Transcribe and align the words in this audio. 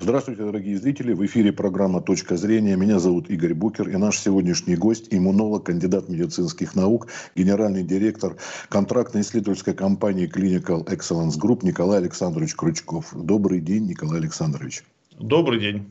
Здравствуйте, 0.00 0.42
дорогие 0.42 0.76
зрители. 0.76 1.12
В 1.12 1.24
эфире 1.24 1.52
программа 1.52 2.00
«Точка 2.00 2.36
зрения». 2.36 2.74
Меня 2.74 2.98
зовут 2.98 3.30
Игорь 3.30 3.54
Букер. 3.54 3.88
И 3.88 3.96
наш 3.96 4.18
сегодняшний 4.18 4.74
гость– 4.74 5.06
иммунолог, 5.12 5.66
кандидат 5.66 6.08
медицинских 6.08 6.74
наук, 6.74 7.06
генеральный 7.36 7.84
директор 7.84 8.36
контрактно-исследовательской 8.70 9.72
компании 9.72 10.28
Clinical 10.28 10.84
Excellence 10.84 11.38
Group 11.40 11.60
Николай 11.62 11.98
Александрович 11.98 12.56
Крючков. 12.56 13.14
Добрый 13.14 13.60
день, 13.60 13.86
Николай 13.86 14.18
Александрович. 14.18 14.82
Добрый 15.12 15.60
день. 15.60 15.86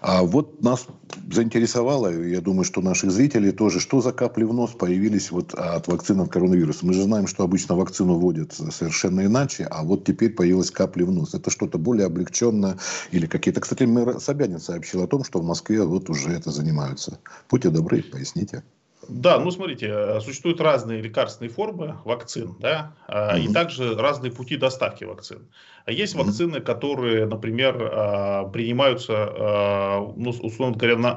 А 0.00 0.22
вот 0.22 0.62
нас 0.62 0.86
заинтересовало, 1.30 2.08
я 2.08 2.40
думаю, 2.40 2.64
что 2.64 2.80
наших 2.80 3.10
зрителей 3.10 3.52
тоже, 3.52 3.80
что 3.80 4.00
за 4.00 4.12
капли 4.12 4.44
в 4.44 4.52
нос 4.52 4.70
появились 4.70 5.30
вот 5.30 5.54
от 5.54 5.86
вакцины 5.88 6.22
от 6.22 6.30
коронавируса. 6.30 6.86
Мы 6.86 6.94
же 6.94 7.02
знаем, 7.02 7.26
что 7.26 7.44
обычно 7.44 7.76
вакцину 7.76 8.14
вводят 8.14 8.52
совершенно 8.52 9.24
иначе, 9.26 9.64
а 9.64 9.82
вот 9.82 10.04
теперь 10.04 10.30
появилась 10.30 10.70
капли 10.70 11.02
в 11.02 11.10
нос. 11.10 11.34
Это 11.34 11.50
что-то 11.50 11.78
более 11.78 12.06
облегченное 12.06 12.78
или 13.10 13.26
какие-то... 13.26 13.60
Кстати, 13.60 13.84
мэр 13.84 14.20
Собянин 14.20 14.60
сообщил 14.60 15.02
о 15.02 15.06
том, 15.06 15.24
что 15.24 15.40
в 15.40 15.44
Москве 15.44 15.84
вот 15.84 16.08
уже 16.08 16.30
это 16.30 16.50
занимаются. 16.50 17.18
Будьте 17.50 17.70
добры, 17.70 18.02
поясните. 18.02 18.62
Да, 19.08 19.38
ну 19.38 19.50
смотрите, 19.50 19.88
э, 19.88 20.20
существуют 20.20 20.60
разные 20.60 21.00
лекарственные 21.00 21.50
формы 21.50 21.96
вакцин, 22.04 22.56
да, 22.58 22.94
mm-hmm. 23.08 23.40
и 23.40 23.52
также 23.52 23.96
разные 23.96 24.30
пути 24.30 24.56
доставки 24.56 25.04
вакцин. 25.04 25.48
Есть 25.86 26.14
mm-hmm. 26.14 26.24
вакцины, 26.24 26.60
которые, 26.60 27.26
например, 27.26 27.76
а, 27.80 28.44
принимаются, 28.48 29.14
а, 29.16 30.12
ну, 30.16 30.30
условно 30.30 30.76
говоря, 30.76 30.96
на, 30.96 31.16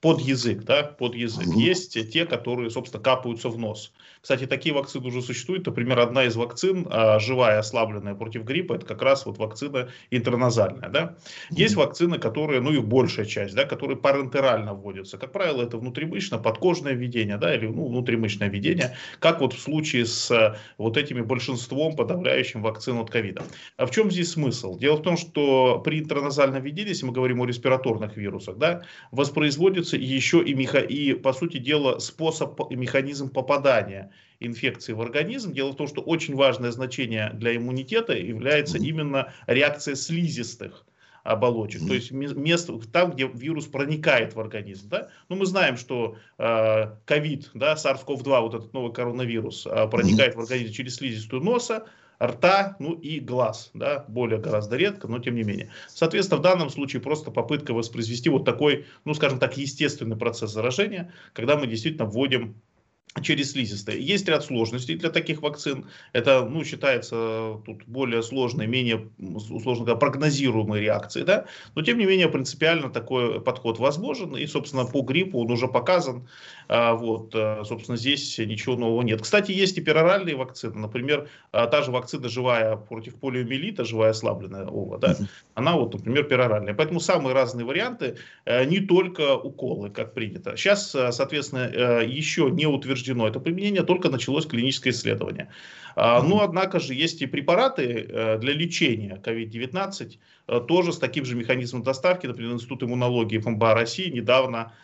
под 0.00 0.20
язык, 0.20 0.64
да, 0.64 0.82
под 0.82 1.14
язык. 1.14 1.46
Mm-hmm. 1.46 1.60
Есть 1.60 2.12
те, 2.12 2.26
которые, 2.26 2.70
собственно, 2.70 3.02
капаются 3.02 3.48
в 3.48 3.58
нос. 3.58 3.92
Кстати, 4.20 4.46
такие 4.46 4.74
вакцины 4.74 5.06
уже 5.06 5.22
существуют. 5.22 5.66
Например, 5.66 6.00
одна 6.00 6.24
из 6.24 6.36
вакцин, 6.36 6.86
а, 6.90 7.18
живая, 7.18 7.60
ослабленная 7.60 8.14
против 8.14 8.42
гриппа, 8.44 8.74
это 8.74 8.84
как 8.84 9.00
раз 9.00 9.24
вот 9.24 9.38
вакцина 9.38 9.88
интерназальная. 10.10 10.90
Да? 10.90 11.16
Есть 11.50 11.76
вакцины, 11.76 12.18
которые, 12.18 12.60
ну 12.60 12.72
их 12.72 12.84
большая 12.84 13.24
часть, 13.24 13.54
да, 13.54 13.64
которые 13.64 13.96
парентерально 13.96 14.74
вводятся. 14.74 15.16
Как 15.16 15.32
правило, 15.32 15.62
это 15.62 15.78
внутримышечно, 15.78 16.38
подкожное 16.38 16.92
введение, 16.92 17.38
да, 17.38 17.54
или 17.54 17.66
ну, 17.66 17.86
внутримышечное 17.86 18.48
введение, 18.48 18.96
как 19.20 19.40
вот 19.40 19.54
в 19.54 19.60
случае 19.60 20.04
с 20.04 20.30
а, 20.30 20.58
вот 20.76 20.96
этими 20.96 21.22
большинством 21.22 21.96
подавляющим 21.96 22.62
вакцин 22.62 22.98
от 22.98 23.10
ковида. 23.10 23.44
А 23.76 23.86
в 23.86 23.92
чем 23.92 24.10
здесь 24.10 24.32
смысл? 24.32 24.76
Дело 24.76 24.96
в 24.96 25.02
том, 25.02 25.16
что 25.16 25.78
при 25.84 26.00
интерназальном 26.00 26.62
введении, 26.62 26.90
если 26.90 27.06
мы 27.06 27.12
говорим 27.12 27.40
о 27.40 27.46
респираторных 27.46 28.16
вирусах, 28.16 28.58
да, 28.58 28.82
воспроизводится 29.10 29.85
еще 29.92 30.42
и, 30.42 30.54
меха... 30.54 30.78
и 30.78 31.14
по 31.14 31.32
сути 31.32 31.58
дела, 31.58 31.98
способ 31.98 32.60
и 32.70 32.76
механизм 32.76 33.30
попадания 33.30 34.10
инфекции 34.40 34.92
в 34.92 35.00
организм. 35.00 35.52
Дело 35.52 35.72
в 35.72 35.76
том, 35.76 35.86
что 35.86 36.00
очень 36.00 36.34
важное 36.34 36.70
значение 36.70 37.30
для 37.34 37.56
иммунитета 37.56 38.14
является 38.14 38.78
именно 38.78 39.32
реакция 39.46 39.94
слизистых 39.94 40.84
оболочек, 41.26 41.86
то 41.86 41.94
есть 41.94 42.12
место 42.12 42.78
там, 42.92 43.10
где 43.10 43.26
вирус 43.26 43.66
проникает 43.66 44.34
в 44.34 44.40
организм. 44.40 44.88
Да? 44.88 45.08
Ну, 45.28 45.36
мы 45.36 45.46
знаем, 45.46 45.76
что 45.76 46.16
ковид, 46.36 47.46
э, 47.46 47.58
да, 47.58 47.74
SARS-CoV-2, 47.74 48.40
вот 48.40 48.54
этот 48.54 48.72
новый 48.72 48.92
коронавирус, 48.92 49.66
э, 49.66 49.88
проникает 49.88 50.36
в 50.36 50.40
организм 50.40 50.72
через 50.72 50.96
слизистую 50.96 51.42
носа, 51.42 51.86
рта, 52.22 52.76
ну 52.78 52.94
и 52.94 53.20
глаз, 53.20 53.70
да, 53.74 54.04
более 54.08 54.40
гораздо 54.40 54.76
редко, 54.76 55.08
но 55.08 55.18
тем 55.18 55.34
не 55.34 55.42
менее. 55.42 55.70
Соответственно, 55.88 56.40
в 56.40 56.42
данном 56.42 56.70
случае 56.70 57.02
просто 57.02 57.30
попытка 57.30 57.74
воспроизвести 57.74 58.28
вот 58.28 58.44
такой, 58.44 58.86
ну 59.04 59.14
скажем 59.14 59.38
так, 59.38 59.56
естественный 59.56 60.16
процесс 60.16 60.52
заражения, 60.52 61.12
когда 61.32 61.56
мы 61.56 61.66
действительно 61.66 62.06
вводим 62.06 62.56
через 63.22 63.52
слизистые. 63.52 64.04
Есть 64.04 64.28
ряд 64.28 64.44
сложностей 64.44 64.94
для 64.96 65.10
таких 65.10 65.42
вакцин. 65.42 65.86
Это, 66.12 66.44
ну, 66.44 66.64
считается 66.64 67.60
тут 67.64 67.84
более 67.86 68.22
сложной, 68.22 68.66
менее, 68.66 69.08
условно 69.18 69.84
говоря, 69.84 69.98
прогнозируемой 69.98 70.80
реакции, 70.80 71.22
да. 71.22 71.46
Но, 71.74 71.82
тем 71.82 71.98
не 71.98 72.04
менее, 72.04 72.28
принципиально 72.28 72.90
такой 72.90 73.40
подход 73.40 73.78
возможен. 73.78 74.36
И, 74.36 74.46
собственно, 74.46 74.84
по 74.84 75.00
гриппу 75.02 75.40
он 75.40 75.50
уже 75.50 75.68
показан. 75.68 76.28
А, 76.68 76.94
вот, 76.94 77.32
а, 77.34 77.62
собственно, 77.64 77.96
здесь 77.96 78.38
ничего 78.38 78.76
нового 78.76 79.02
нет. 79.02 79.22
Кстати, 79.22 79.52
есть 79.52 79.78
и 79.78 79.80
пероральные 79.80 80.36
вакцины. 80.36 80.78
Например, 80.78 81.28
а, 81.52 81.66
та 81.66 81.82
же 81.82 81.90
вакцина 81.90 82.28
живая 82.28 82.76
против 82.76 83.14
полиомиелита, 83.16 83.84
живая 83.84 84.10
ослабленная 84.10 84.66
ОВА, 84.66 84.98
да, 84.98 85.16
она 85.54 85.76
вот, 85.76 85.94
например, 85.94 86.24
пероральная. 86.24 86.74
Поэтому 86.74 87.00
самые 87.00 87.34
разные 87.34 87.64
варианты, 87.64 88.16
э, 88.44 88.64
не 88.64 88.80
только 88.80 89.36
уколы, 89.36 89.90
как 89.90 90.14
принято. 90.14 90.56
Сейчас, 90.56 90.94
э, 90.94 91.12
соответственно, 91.12 91.70
э, 91.72 92.06
еще 92.06 92.50
не 92.50 92.66
утверждено 92.66 93.28
это 93.28 93.40
применение, 93.40 93.82
только 93.82 94.08
началось 94.10 94.46
клиническое 94.46 94.92
исследование. 94.92 95.48
Но, 95.96 96.22
ну, 96.22 96.40
однако 96.42 96.78
же, 96.78 96.92
есть 96.92 97.22
и 97.22 97.26
препараты 97.26 98.36
для 98.38 98.52
лечения 98.52 99.18
COVID-19, 99.24 100.18
тоже 100.68 100.92
с 100.92 100.98
таким 100.98 101.24
же 101.24 101.36
механизмом 101.36 101.82
доставки. 101.82 102.26
Например, 102.26 102.52
Институт 102.52 102.82
иммунологии 102.82 103.38
ФМБА 103.38 103.72
России 103.72 104.10
недавно 104.10 104.74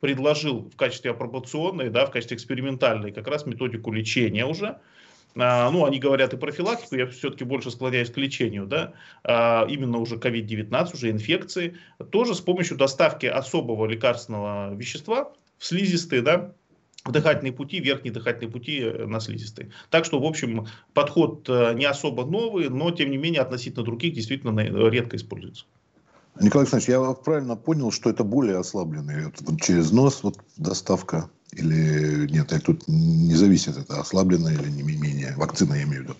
предложил 0.00 0.70
в 0.70 0.76
качестве 0.76 1.12
апробационной, 1.12 1.90
да, 1.90 2.06
в 2.06 2.10
качестве 2.10 2.36
экспериментальной 2.36 3.12
как 3.12 3.28
раз 3.28 3.46
методику 3.46 3.92
лечения 3.92 4.46
уже. 4.46 4.78
А, 5.36 5.70
ну, 5.70 5.84
они 5.84 5.98
говорят 5.98 6.32
и 6.34 6.36
профилактику, 6.36 6.96
я 6.96 7.06
все-таки 7.06 7.44
больше 7.44 7.70
склоняюсь 7.70 8.10
к 8.10 8.16
лечению, 8.16 8.66
да, 8.66 8.94
а, 9.22 9.64
именно 9.68 9.98
уже 9.98 10.16
COVID-19, 10.16 10.94
уже 10.94 11.10
инфекции, 11.10 11.76
тоже 12.10 12.34
с 12.34 12.40
помощью 12.40 12.76
доставки 12.76 13.26
особого 13.26 13.86
лекарственного 13.86 14.74
вещества 14.74 15.32
в 15.58 15.64
слизистые, 15.64 16.22
да, 16.22 16.52
в 17.04 17.12
дыхательные 17.12 17.52
пути, 17.52 17.80
верхние 17.80 18.12
дыхательные 18.12 18.50
пути 18.50 18.80
э, 18.80 19.06
на 19.06 19.20
слизистые. 19.20 19.70
Так 19.88 20.04
что, 20.04 20.20
в 20.20 20.24
общем, 20.24 20.66
подход 20.92 21.48
э, 21.48 21.72
не 21.74 21.86
особо 21.86 22.26
новый, 22.26 22.68
но, 22.68 22.90
тем 22.90 23.10
не 23.10 23.16
менее, 23.16 23.40
относительно 23.40 23.84
других 23.84 24.12
действительно 24.12 24.58
редко 24.90 25.16
используется. 25.16 25.64
Николай 26.40 26.64
Александрович, 26.64 26.88
я 26.88 27.12
правильно 27.12 27.54
понял, 27.56 27.90
что 27.92 28.08
это 28.08 28.24
более 28.24 28.58
ослабленный 28.58 29.26
вот, 29.26 29.60
через 29.60 29.92
нос 29.92 30.22
вот, 30.22 30.38
доставка 30.56 31.30
или 31.52 32.26
нет? 32.30 32.52
Это 32.52 32.64
тут 32.64 32.88
не 32.88 33.34
зависит, 33.34 33.76
это 33.76 34.00
ослабленная 34.00 34.54
или 34.54 34.70
не 34.70 34.82
менее 34.82 35.34
вакцина, 35.36 35.74
я 35.74 35.82
имею 35.82 36.02
в 36.02 36.04
виду. 36.04 36.16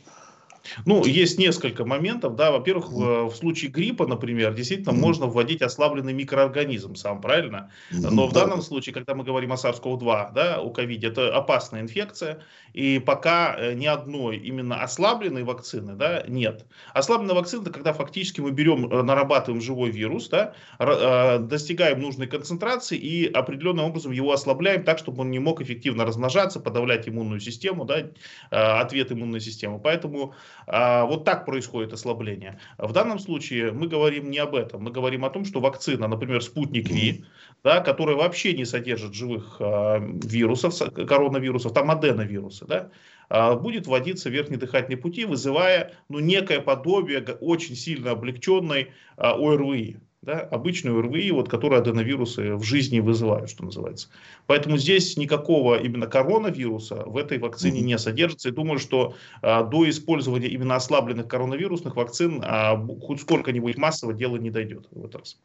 Ну, 0.86 1.04
есть 1.04 1.38
несколько 1.38 1.84
моментов, 1.84 2.36
да. 2.36 2.50
Во-первых, 2.50 2.90
в, 2.90 3.30
в 3.30 3.34
случае 3.34 3.70
гриппа, 3.70 4.06
например, 4.06 4.54
действительно 4.54 4.92
можно 4.92 5.26
вводить 5.26 5.62
ослабленный 5.62 6.12
микроорганизм 6.12 6.94
сам, 6.94 7.20
правильно? 7.20 7.70
Но 7.90 8.26
в 8.26 8.32
данном 8.32 8.62
случае, 8.62 8.94
когда 8.94 9.14
мы 9.14 9.24
говорим 9.24 9.52
о 9.52 9.56
SARS-CoV-2, 9.56 10.32
да, 10.34 10.60
у 10.60 10.72
COVID, 10.72 11.06
это 11.06 11.34
опасная 11.34 11.80
инфекция, 11.80 12.42
и 12.72 12.98
пока 12.98 13.56
э, 13.58 13.74
ни 13.74 13.86
одной 13.86 14.36
именно 14.36 14.82
ослабленной 14.82 15.42
вакцины, 15.42 15.94
да, 15.94 16.24
нет. 16.28 16.66
Ослабленная 16.94 17.34
вакцина, 17.34 17.62
это 17.62 17.70
когда 17.70 17.92
фактически 17.92 18.40
мы 18.40 18.52
берем, 18.52 18.86
э, 18.86 19.02
нарабатываем 19.02 19.60
живой 19.60 19.90
вирус, 19.90 20.28
да, 20.28 20.54
э, 20.78 21.38
достигаем 21.38 22.00
нужной 22.00 22.26
концентрации 22.26 22.96
и 22.96 23.26
определенным 23.26 23.86
образом 23.86 24.12
его 24.12 24.32
ослабляем 24.32 24.84
так, 24.84 24.98
чтобы 24.98 25.22
он 25.22 25.30
не 25.30 25.38
мог 25.38 25.60
эффективно 25.60 26.04
размножаться, 26.04 26.60
подавлять 26.60 27.08
иммунную 27.08 27.40
систему, 27.40 27.84
да, 27.84 28.10
ответ 28.50 29.12
иммунной 29.12 29.40
системы. 29.40 29.80
Поэтому 29.80 30.34
вот 30.66 31.24
так 31.24 31.46
происходит 31.46 31.92
ослабление. 31.92 32.60
В 32.78 32.92
данном 32.92 33.18
случае 33.18 33.72
мы 33.72 33.88
говорим 33.88 34.30
не 34.30 34.38
об 34.38 34.54
этом. 34.54 34.84
Мы 34.84 34.90
говорим 34.90 35.24
о 35.24 35.30
том, 35.30 35.44
что 35.44 35.60
вакцина, 35.60 36.06
например, 36.06 36.42
спутник 36.42 36.88
Ви, 36.88 37.24
да, 37.62 37.80
которая 37.80 38.16
вообще 38.16 38.54
не 38.54 38.64
содержит 38.64 39.14
живых 39.14 39.56
а, 39.60 39.98
вирусов, 39.98 40.74
коронавирусов, 40.92 41.72
там 41.72 41.90
аденовирусы, 41.90 42.66
да, 42.66 42.90
а, 43.28 43.54
будет 43.54 43.86
вводиться 43.86 44.28
в 44.28 44.32
верхние 44.32 44.58
дыхательные 44.58 44.96
пути, 44.96 45.24
вызывая 45.24 45.92
ну, 46.08 46.20
некое 46.20 46.60
подобие 46.60 47.20
очень 47.40 47.74
сильно 47.74 48.12
облегченной 48.12 48.92
ОРВИ 49.16 49.98
да, 50.22 50.40
обычную 50.40 51.00
РВИ, 51.00 51.30
вот, 51.30 51.48
которые 51.48 51.80
аденовирусы 51.80 52.54
в 52.54 52.62
жизни 52.62 53.00
вызывают, 53.00 53.48
что 53.48 53.64
называется. 53.64 54.08
Поэтому 54.46 54.76
здесь 54.76 55.16
никакого 55.16 55.80
именно 55.80 56.06
коронавируса 56.06 57.04
в 57.06 57.16
этой 57.16 57.38
вакцине 57.38 57.80
не 57.80 57.98
содержится. 57.98 58.50
И 58.50 58.52
думаю, 58.52 58.78
что 58.78 59.14
а, 59.40 59.62
до 59.62 59.88
использования 59.88 60.48
именно 60.48 60.76
ослабленных 60.76 61.26
коронавирусных 61.26 61.96
вакцин 61.96 62.42
а, 62.44 62.76
хоть 63.00 63.22
сколько-нибудь 63.22 63.78
массово 63.78 64.12
дело 64.12 64.36
не 64.36 64.50
дойдет 64.50 64.88
в 64.90 64.98
этот 64.98 65.16
раз. 65.16 65.38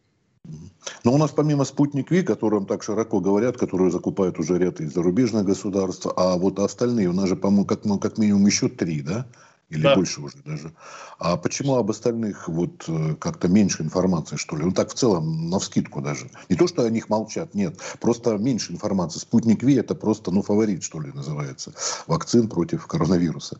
Но 1.03 1.13
у 1.13 1.17
нас 1.17 1.31
помимо 1.31 1.63
«Спутник 1.63 2.11
Ви», 2.11 2.21
которым 2.21 2.65
так 2.67 2.83
широко 2.83 3.19
говорят, 3.19 3.57
которую 3.57 3.89
закупают 3.89 4.37
уже 4.37 4.59
ряд 4.59 4.79
из 4.79 4.93
зарубежных 4.93 5.45
государств, 5.45 6.05
а 6.15 6.37
вот 6.37 6.59
остальные, 6.59 7.09
у 7.09 7.13
нас 7.13 7.29
же, 7.29 7.35
по-моему, 7.35 7.65
как, 7.65 7.85
ну, 7.85 7.97
как 7.97 8.19
минимум 8.19 8.45
еще 8.45 8.67
три, 8.69 9.01
да? 9.01 9.25
Или 9.69 9.81
да. 9.81 9.95
больше 9.95 10.21
уже 10.21 10.37
даже. 10.45 10.73
А 11.17 11.37
почему 11.37 11.75
об 11.75 11.89
остальных 11.89 12.47
вот 12.47 12.85
э, 12.87 13.15
как-то 13.15 13.47
меньше 13.47 13.81
информации, 13.81 14.35
что 14.35 14.55
ли? 14.55 14.63
Ну 14.63 14.71
так 14.71 14.91
в 14.91 14.93
целом, 14.93 15.49
на 15.49 15.59
вскидку 15.59 16.01
даже. 16.01 16.29
Не 16.49 16.55
то, 16.55 16.67
что 16.67 16.83
о 16.83 16.89
них 16.89 17.09
молчат, 17.09 17.55
нет. 17.55 17.79
Просто 17.99 18.37
меньше 18.37 18.73
информации. 18.73 19.19
Спутник 19.19 19.63
Ви 19.63 19.75
это 19.75 19.95
просто, 19.95 20.29
ну, 20.29 20.43
фаворит, 20.43 20.83
что 20.83 20.99
ли, 20.99 21.11
называется. 21.11 21.73
Вакцин 22.05 22.47
против 22.47 22.85
коронавируса. 22.85 23.59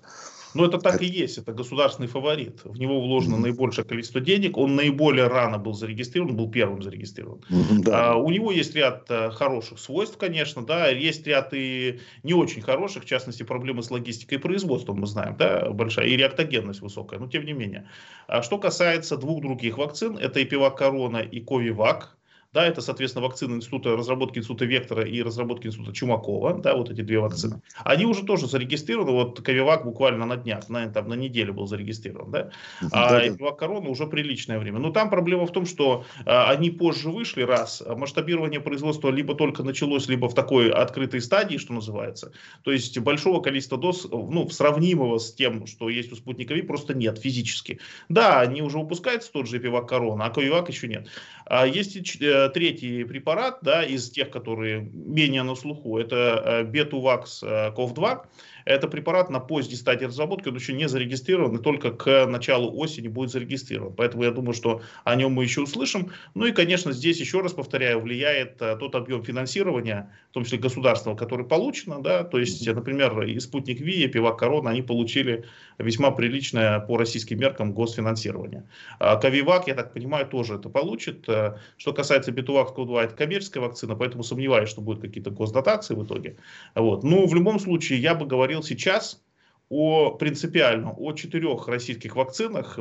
Но 0.56 0.66
это 0.66 0.78
так 0.78 1.02
и 1.02 1.06
есть, 1.06 1.38
это 1.38 1.52
государственный 1.52 2.07
фаворит. 2.07 2.62
В 2.63 2.80
него 2.80 3.02
вложено 3.02 3.36
mm-hmm. 3.36 3.40
наибольшее 3.40 3.86
количество 3.86 4.22
денег, 4.22 4.57
он 4.57 4.75
наиболее 4.75 5.28
рано 5.28 5.57
был 5.57 5.74
зарегистрирован, 5.74 6.36
был 6.38 6.50
первым 6.50 6.81
зарегистрирован. 6.81 7.42
Mm-hmm, 7.50 7.84
да. 7.84 8.13
а, 8.13 8.16
у 8.16 8.31
него 8.31 8.52
есть 8.54 8.74
ряд 8.74 9.06
а, 9.10 9.31
хороших 9.31 9.80
свойств, 9.80 10.18
конечно, 10.18 10.66
да, 10.66 10.88
есть 10.88 11.28
ряд 11.28 11.50
и 11.54 12.00
не 12.24 12.34
очень 12.34 12.62
хороших, 12.62 13.04
в 13.04 13.06
частности, 13.06 13.44
проблемы 13.44 13.84
с 13.84 13.92
логистикой 13.92 14.38
и 14.38 14.42
производством, 14.42 15.02
мы 15.02 15.07
знаем, 15.07 15.36
да, 15.38 15.69
большая, 15.72 16.07
и 16.07 16.16
реактогенность 16.16 16.80
высокая, 16.80 17.19
но 17.19 17.28
тем 17.28 17.46
не 17.46 17.52
менее. 17.52 17.90
А 18.28 18.42
что 18.42 18.57
касается 18.57 19.18
двух 19.18 19.42
других 19.42 19.78
вакцин, 19.78 20.18
это 20.18 20.42
Эпивак 20.42 20.78
Корона 20.78 21.18
и 21.18 21.42
Ковивак, 21.42 22.16
да, 22.56 22.66
это, 22.66 22.80
соответственно, 22.80 23.25
вакцины 23.25 23.57
института, 23.57 23.98
разработки 23.98 24.40
института 24.40 24.63
Вектора 24.63 25.04
и 25.04 25.22
разработки 25.22 25.68
института 25.68 25.92
Чумакова, 25.92 26.54
да, 26.54 26.74
вот 26.74 26.90
эти 26.90 27.02
две 27.02 27.19
вакцины. 27.19 27.62
Они 27.84 28.06
уже 28.06 28.24
тоже 28.24 28.48
зарегистрированы, 28.48 29.12
вот 29.12 29.42
Ковивак 29.42 29.84
буквально 29.84 30.25
на 30.25 30.38
днях, 30.38 30.69
на, 30.69 30.88
там, 30.88 31.10
на 31.10 31.16
неделю 31.16 31.54
был 31.54 31.68
зарегистрирован, 31.68 32.31
да, 32.31 32.52
а 32.94 33.19
Эпивак 33.19 33.57
Корона 33.57 33.90
уже 33.90 34.07
приличное 34.07 34.57
время. 34.57 34.80
Но 34.80 34.92
там 34.92 35.10
проблема 35.10 35.46
в 35.46 35.52
том, 35.52 35.66
что 35.66 36.06
а, 36.25 36.50
они 36.50 36.69
позже 36.69 37.10
вышли, 37.10 37.42
раз, 37.42 37.84
масштабирование 37.86 38.62
производства 38.62 39.10
либо 39.10 39.36
только 39.36 39.62
началось, 39.62 40.07
либо 40.07 40.30
в 40.30 40.34
такой 40.34 40.72
открытой 40.72 41.19
стадии, 41.19 41.57
что 41.57 41.74
называется, 41.74 42.31
то 42.63 42.72
есть 42.72 42.98
большого 43.00 43.42
количества 43.42 43.78
доз, 43.78 44.07
ну, 44.10 44.50
сравнимого 44.50 45.18
с 45.18 45.34
тем, 45.34 45.68
что 45.68 45.90
есть 45.90 46.13
у 46.13 46.16
спутника 46.16 46.54
Ви, 46.54 46.62
просто 46.62 46.94
нет 46.94 47.19
физически. 47.19 47.80
Да, 48.07 48.40
они 48.40 48.62
уже 48.62 48.78
выпускаются, 48.78 49.30
тот 49.30 49.50
же 49.50 49.57
Эпивак 49.57 49.90
Корона, 49.90 50.24
а 50.24 50.30
Ковивак 50.30 50.69
еще 50.69 50.88
нет. 50.88 51.10
А 51.46 51.68
есть 51.68 51.98
э, 52.45 52.50
третий 52.50 53.03
препарат, 53.03 53.59
да, 53.62 53.83
из 53.83 54.09
тех, 54.09 54.30
которые 54.30 54.81
менее 54.81 55.44
на 55.44 55.56
слуху, 55.56 55.97
это 55.97 56.42
э, 56.45 56.63
Бетувакс 56.63 57.44
э, 57.44 57.71
КОВ-2. 57.71 58.25
Это 58.65 58.88
препарат 58.88 59.29
на 59.29 59.39
поздней 59.39 59.75
стадии 59.75 60.06
разработки, 60.06 60.50
он 60.50 60.56
еще 60.56 60.73
не 60.73 60.88
зарегистрирован, 60.88 61.56
и 61.56 61.62
только 61.62 61.91
к 61.91 62.25
началу 62.25 62.75
осени 62.77 63.07
будет 63.07 63.29
зарегистрирован. 63.29 63.94
Поэтому 63.94 64.23
я 64.23 64.31
думаю, 64.31 64.53
что 64.53 64.81
о 65.03 65.15
нем 65.15 65.33
мы 65.33 65.44
еще 65.44 65.62
услышим. 65.62 66.12
Ну 66.33 66.45
и, 66.45 66.51
конечно, 66.51 66.91
здесь, 66.91 67.19
еще 67.19 67.41
раз 67.41 67.53
повторяю, 67.53 68.00
влияет 68.01 68.62
а, 68.62 68.75
тот 68.75 68.95
объем 68.95 69.23
финансирования, 69.23 70.12
в 70.31 70.33
том 70.33 70.44
числе 70.44 70.57
государственного, 70.57 71.15
который 71.15 71.45
получено. 71.45 72.01
Да? 72.01 72.23
То 72.23 72.39
есть, 72.39 72.67
например, 72.67 73.21
и 73.21 73.39
спутник 73.39 73.79
Ви, 73.79 74.03
и 74.03 74.07
Пивак 74.07 74.39
Корона, 74.39 74.71
они 74.71 74.81
получили 74.81 75.45
весьма 75.77 76.09
приличное 76.11 76.79
по 76.79 76.97
российским 76.97 77.39
меркам 77.39 77.73
госфинансирование. 77.73 78.63
А 79.00 79.15
Кавивак, 79.18 79.68
я 79.68 79.75
так 79.75 79.94
понимаю, 79.94 80.25
тоже 80.25 80.56
это 80.56 80.69
получит. 80.69 81.29
А, 81.29 81.59
что 81.77 81.94
касается 81.94 82.31
Битувак 82.31 82.73
2, 82.75 83.03
это 83.03 83.15
коммерческая 83.15 83.63
вакцина, 83.63 83.95
поэтому 83.95 84.23
сомневаюсь, 84.23 84.69
что 84.69 84.81
будут 84.81 85.01
какие-то 85.01 85.29
госдотации 85.29 85.94
в 85.94 86.03
итоге. 86.03 86.38
Вот. 86.73 87.03
Ну, 87.03 87.27
в 87.27 87.35
любом 87.35 87.59
случае, 87.59 88.00
я 88.00 88.15
бы 88.15 88.25
говорил 88.25 88.55
сейчас 88.63 89.22
о 89.69 90.12
принципиально 90.12 90.94
о 90.96 91.13
четырех 91.13 91.68
российских 91.68 92.16
вакцинах, 92.16 92.78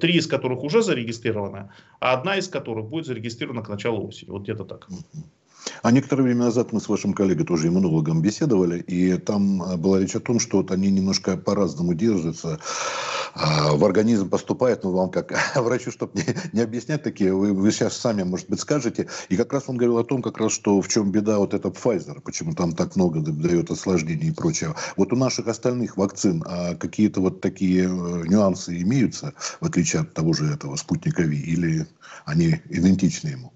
три 0.00 0.16
из 0.16 0.26
которых 0.26 0.62
уже 0.62 0.82
зарегистрированы, 0.82 1.70
а 2.00 2.14
одна 2.14 2.36
из 2.36 2.48
которых 2.48 2.86
будет 2.86 3.06
зарегистрирована 3.06 3.62
к 3.62 3.68
началу 3.68 4.06
осени. 4.06 4.30
Вот 4.30 4.42
где-то 4.42 4.64
так. 4.64 4.88
А 5.82 5.90
некоторое 5.90 6.22
время 6.22 6.44
назад 6.44 6.72
мы 6.72 6.80
с 6.80 6.88
вашим 6.88 7.12
коллегой, 7.12 7.46
тоже 7.46 7.68
иммунологом, 7.68 8.22
беседовали, 8.22 8.80
и 8.80 9.16
там 9.16 9.62
э, 9.62 9.76
была 9.76 10.00
речь 10.00 10.14
о 10.14 10.20
том, 10.20 10.40
что 10.40 10.58
вот 10.58 10.70
они 10.70 10.90
немножко 10.90 11.36
по-разному 11.36 11.94
держатся. 11.94 12.58
А, 13.34 13.72
в 13.74 13.84
организм 13.84 14.28
поступает, 14.30 14.84
ну, 14.84 14.92
вам 14.92 15.10
как 15.10 15.32
врачу, 15.56 15.90
чтобы 15.90 16.12
не, 16.14 16.24
не 16.52 16.60
объяснять 16.60 17.02
такие, 17.02 17.34
вы, 17.34 17.52
вы 17.52 17.70
сейчас 17.70 17.96
сами, 17.96 18.22
может 18.22 18.48
быть, 18.48 18.60
скажете. 18.60 19.08
И 19.28 19.36
как 19.36 19.52
раз 19.52 19.64
он 19.68 19.76
говорил 19.76 19.98
о 19.98 20.04
том, 20.04 20.22
как 20.22 20.38
раз, 20.38 20.52
что 20.52 20.80
в 20.80 20.88
чем 20.88 21.10
беда 21.10 21.38
вот 21.38 21.54
этот 21.54 21.76
Pfizer, 21.76 22.20
почему 22.20 22.54
там 22.54 22.72
так 22.72 22.96
много 22.96 23.20
дает 23.20 23.70
осложнений 23.70 24.28
и 24.28 24.32
прочего. 24.32 24.76
Вот 24.96 25.12
у 25.12 25.16
наших 25.16 25.48
остальных 25.48 25.96
вакцин 25.96 26.42
а 26.46 26.74
какие-то 26.74 27.20
вот 27.20 27.40
такие 27.40 27.84
э, 27.84 27.88
нюансы 28.26 28.80
имеются, 28.82 29.34
в 29.60 29.66
отличие 29.66 30.02
от 30.02 30.14
того 30.14 30.32
же 30.32 30.52
этого 30.52 30.76
спутника 30.76 31.22
Ви, 31.22 31.38
или 31.38 31.86
они 32.24 32.60
идентичны 32.70 33.28
ему? 33.28 33.52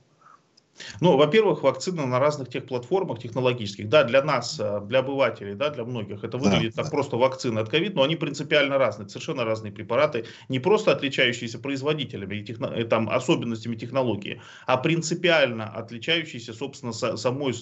Ну, 1.00 1.16
во-первых, 1.16 1.62
вакцины 1.62 2.06
на 2.06 2.18
разных 2.18 2.48
тех 2.48 2.66
платформах 2.66 3.18
технологических. 3.18 3.88
Да, 3.88 4.04
для 4.04 4.22
нас, 4.22 4.58
э, 4.60 4.80
для 4.86 5.00
обывателей, 5.00 5.54
да, 5.54 5.70
для 5.70 5.84
многих 5.84 6.24
это 6.24 6.38
выглядит 6.38 6.74
да, 6.74 6.82
как 6.82 6.90
просто 6.90 7.16
вакцины 7.16 7.58
от 7.60 7.68
ковид, 7.68 7.94
но 7.94 8.02
они 8.02 8.16
принципиально 8.16 8.78
разные, 8.78 9.08
совершенно 9.08 9.44
разные 9.44 9.72
препараты, 9.72 10.24
не 10.48 10.58
просто 10.58 10.92
отличающиеся 10.92 11.58
производителями 11.58 12.36
и, 12.36 12.44
техно, 12.44 12.66
и 12.66 12.84
там, 12.84 13.08
особенностями 13.08 13.76
технологии, 13.76 14.40
а 14.66 14.76
принципиально 14.76 15.68
отличающиеся, 15.68 16.52
собственно, 16.52 16.92
со, 16.92 17.16
самой, 17.16 17.54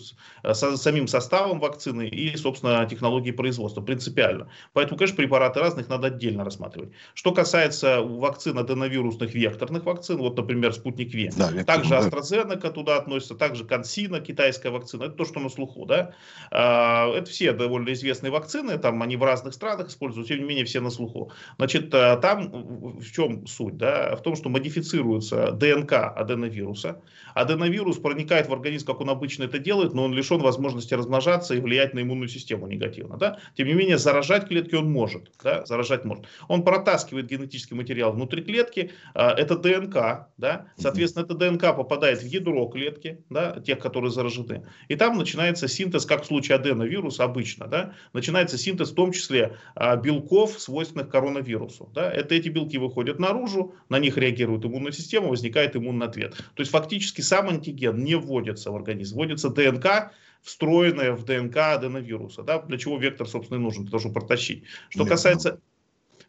со, 0.52 0.76
самим 0.76 1.08
составом 1.08 1.60
вакцины 1.60 2.08
и, 2.08 2.36
собственно, 2.36 2.86
технологией 2.86 3.34
производства. 3.34 3.80
Принципиально. 3.80 4.48
Поэтому, 4.72 4.98
конечно, 4.98 5.16
препараты 5.16 5.60
разных 5.60 5.88
надо 5.88 6.08
отдельно 6.08 6.44
рассматривать. 6.44 6.90
Что 7.14 7.32
касается 7.32 8.00
вакцин 8.00 8.58
аденовирусных 8.58 9.34
векторных 9.34 9.84
вакцин, 9.84 10.18
вот, 10.18 10.36
например, 10.36 10.72
спутник 10.72 11.14
Ви, 11.14 11.30
да, 11.36 11.64
также. 11.64 11.94
AstraZeneca 11.94 12.70
туда 12.70 12.96
относится, 12.96 13.09
также 13.18 13.64
Консина, 13.64 14.20
китайская 14.20 14.70
вакцина, 14.70 15.04
это 15.04 15.14
то, 15.14 15.24
что 15.24 15.40
на 15.40 15.48
слуху, 15.48 15.86
да. 15.86 16.14
А, 16.50 17.10
это 17.14 17.30
все 17.30 17.52
довольно 17.52 17.92
известные 17.92 18.30
вакцины, 18.30 18.78
там 18.78 19.02
они 19.02 19.16
в 19.16 19.22
разных 19.22 19.54
странах 19.54 19.88
используются, 19.88 20.34
тем 20.34 20.42
не 20.42 20.48
менее 20.48 20.64
все 20.64 20.80
на 20.80 20.90
слуху. 20.90 21.32
Значит, 21.56 21.92
а, 21.94 22.16
там 22.16 22.50
в 22.98 23.10
чем 23.12 23.46
суть, 23.46 23.76
да, 23.76 24.16
в 24.16 24.22
том, 24.22 24.36
что 24.36 24.48
модифицируется 24.48 25.52
ДНК 25.52 25.92
аденовируса. 26.14 27.00
Аденовирус 27.34 27.98
проникает 27.98 28.48
в 28.48 28.52
организм, 28.52 28.86
как 28.86 29.00
он 29.00 29.10
обычно 29.10 29.44
это 29.44 29.58
делает, 29.58 29.94
но 29.94 30.04
он 30.04 30.12
лишен 30.12 30.40
возможности 30.40 30.94
размножаться 30.94 31.54
и 31.54 31.60
влиять 31.60 31.94
на 31.94 32.02
иммунную 32.02 32.28
систему 32.28 32.66
негативно, 32.66 33.16
да. 33.16 33.38
Тем 33.56 33.68
не 33.68 33.74
менее, 33.74 33.98
заражать 33.98 34.48
клетки 34.48 34.74
он 34.74 34.90
может, 34.90 35.30
да, 35.42 35.64
заражать 35.66 36.04
может. 36.04 36.26
Он 36.48 36.64
протаскивает 36.64 37.26
генетический 37.26 37.76
материал 37.76 38.12
внутри 38.12 38.42
клетки, 38.42 38.92
а, 39.14 39.32
это 39.32 39.56
ДНК, 39.56 40.28
да, 40.36 40.66
соответственно, 40.76 41.24
эта 41.24 41.34
ДНК 41.34 41.76
попадает 41.76 42.22
в 42.22 42.26
ядро 42.26 42.66
клетки, 42.66 42.89
клетки, 42.90 43.24
да, 43.30 43.60
тех, 43.60 43.78
которые 43.78 44.10
заражены. 44.10 44.66
И 44.88 44.96
там 44.96 45.16
начинается 45.16 45.68
синтез, 45.68 46.06
как 46.06 46.22
в 46.22 46.26
случае 46.26 46.56
аденовируса 46.56 47.24
обычно, 47.24 47.66
да, 47.66 47.94
начинается 48.12 48.58
синтез 48.58 48.90
в 48.90 48.94
том 48.94 49.12
числе 49.12 49.56
а, 49.74 49.96
белков, 49.96 50.60
свойственных 50.60 51.08
коронавирусу. 51.08 51.90
Да. 51.94 52.10
Это 52.10 52.34
эти 52.34 52.48
белки 52.48 52.78
выходят 52.78 53.18
наружу, 53.18 53.74
на 53.88 53.98
них 53.98 54.16
реагирует 54.16 54.64
иммунная 54.64 54.92
система, 54.92 55.28
возникает 55.28 55.76
иммунный 55.76 56.06
ответ. 56.06 56.34
То 56.54 56.60
есть 56.60 56.70
фактически 56.70 57.20
сам 57.20 57.48
антиген 57.48 58.02
не 58.02 58.16
вводится 58.16 58.70
в 58.70 58.76
организм, 58.76 59.16
вводится 59.16 59.50
ДНК, 59.50 60.12
встроенная 60.42 61.12
в 61.12 61.24
ДНК 61.24 61.56
аденовируса, 61.56 62.42
да, 62.42 62.62
для 62.62 62.78
чего 62.78 62.96
вектор, 62.96 63.28
собственно, 63.28 63.58
и 63.58 63.60
нужен, 63.60 63.86
чтобы 63.86 64.14
протащить. 64.14 64.64
Что 64.88 65.04
касается 65.04 65.60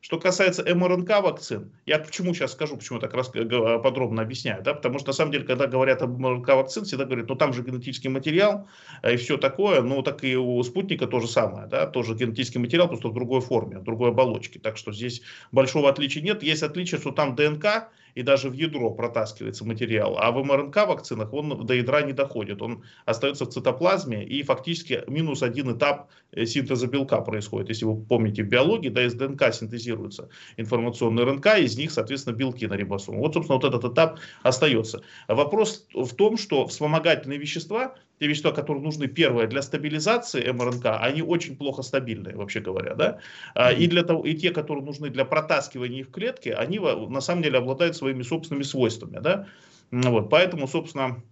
что 0.02 0.20
касается 0.20 0.64
МРНК 0.64 1.22
вакцин, 1.22 1.72
я 1.86 2.00
почему 2.00 2.34
сейчас 2.34 2.54
скажу, 2.54 2.76
почему 2.76 3.00
так 3.00 3.14
раз, 3.14 3.30
подробно 3.30 4.24
объясняю, 4.24 4.64
да, 4.64 4.74
потому 4.74 4.98
что 4.98 5.10
на 5.10 5.14
самом 5.14 5.32
деле, 5.32 5.46
когда 5.46 5.68
говорят 5.68 6.02
об 6.02 6.20
МРНК 6.20 6.48
вакцин, 6.50 6.86
всегда 6.86 7.06
говорят, 7.06 7.30
ну 7.30 7.36
там 7.36 7.54
же 7.54 7.62
генетический 7.62 8.10
материал 8.10 8.68
э, 9.04 9.14
и 9.14 9.18
все 9.18 9.38
такое, 9.38 9.82
ну 9.82 10.02
так 10.02 10.24
и 10.24 10.36
у 10.36 10.62
спутника 10.64 11.06
то 11.06 11.20
же 11.20 11.28
самое, 11.28 11.68
да, 11.68 11.86
тоже 11.86 12.16
генетический 12.16 12.60
материал, 12.60 12.88
просто 12.88 13.10
в 13.10 13.14
другой 13.14 13.42
форме, 13.42 13.78
в 13.78 13.84
другой 13.84 14.10
оболочке, 14.10 14.60
так 14.60 14.76
что 14.76 14.92
здесь 14.92 15.22
большого 15.52 15.88
отличия 15.88 16.24
нет, 16.24 16.42
есть 16.42 16.64
отличие, 16.64 17.00
что 17.00 17.12
там 17.12 17.36
ДНК, 17.36 17.92
и 18.16 18.22
даже 18.22 18.50
в 18.50 18.54
ядро 18.54 18.92
протаскивается 18.92 19.66
материал. 19.66 20.18
А 20.18 20.32
в 20.32 20.44
МРНК 20.44 20.88
вакцинах 20.88 21.34
он 21.34 21.66
до 21.66 21.74
ядра 21.74 22.02
не 22.02 22.14
доходит. 22.14 22.62
Он 22.62 22.84
остается 23.06 23.46
в 23.46 23.50
цитоплазме 23.50 24.26
и 24.26 24.44
фактически 24.44 25.04
минус 25.08 25.44
один 25.44 25.76
этап 25.76 26.10
э, 26.32 26.46
синтеза 26.46 26.88
белка 26.88 27.22
происходит. 27.22 27.70
Если 27.70 27.86
вы 27.86 27.96
помните 27.96 28.44
в 28.44 28.48
биологии, 28.48 28.90
да, 28.90 29.06
из 29.06 29.14
ДНК 29.14 29.54
синтезируется 29.54 30.30
информационный 30.58 31.24
РНК, 31.24 31.60
из 31.60 31.78
них, 31.78 31.92
соответственно, 31.92 32.36
белки 32.36 32.68
на 32.68 32.74
рибосому. 32.74 33.20
Вот, 33.20 33.34
собственно, 33.34 33.60
вот 33.60 33.66
этот 33.66 33.92
этап 33.92 34.20
остается. 34.44 35.04
Вопрос 35.28 35.88
в 35.94 36.14
том, 36.16 36.38
что 36.38 36.68
вспомогательные 36.68 37.40
вещества 37.40 37.96
те 38.22 38.28
вещества, 38.28 38.52
которые 38.52 38.84
нужны, 38.84 39.08
первое, 39.08 39.48
для 39.48 39.64
стабилизации 39.64 40.52
МРНК, 40.52 40.86
они 41.02 41.24
очень 41.24 41.58
плохо 41.58 41.82
стабильные, 41.82 42.36
вообще 42.36 42.60
говоря, 42.60 42.94
да, 42.94 43.18
mm-hmm. 43.56 43.78
и, 43.78 43.88
для 43.88 44.04
того, 44.04 44.24
и 44.24 44.36
те, 44.36 44.52
которые 44.52 44.86
нужны 44.86 45.10
для 45.10 45.26
протаскивания 45.26 46.02
их 46.02 46.10
в 46.10 46.12
клетки, 46.12 46.50
они 46.50 46.78
на 46.78 47.20
самом 47.22 47.42
деле 47.42 47.58
обладают 47.58 47.96
своими 47.96 48.22
собственными 48.22 48.62
свойствами, 48.62 49.18
да, 49.20 49.48
вот, 49.90 50.30
поэтому, 50.30 50.68
собственно, 50.68 51.24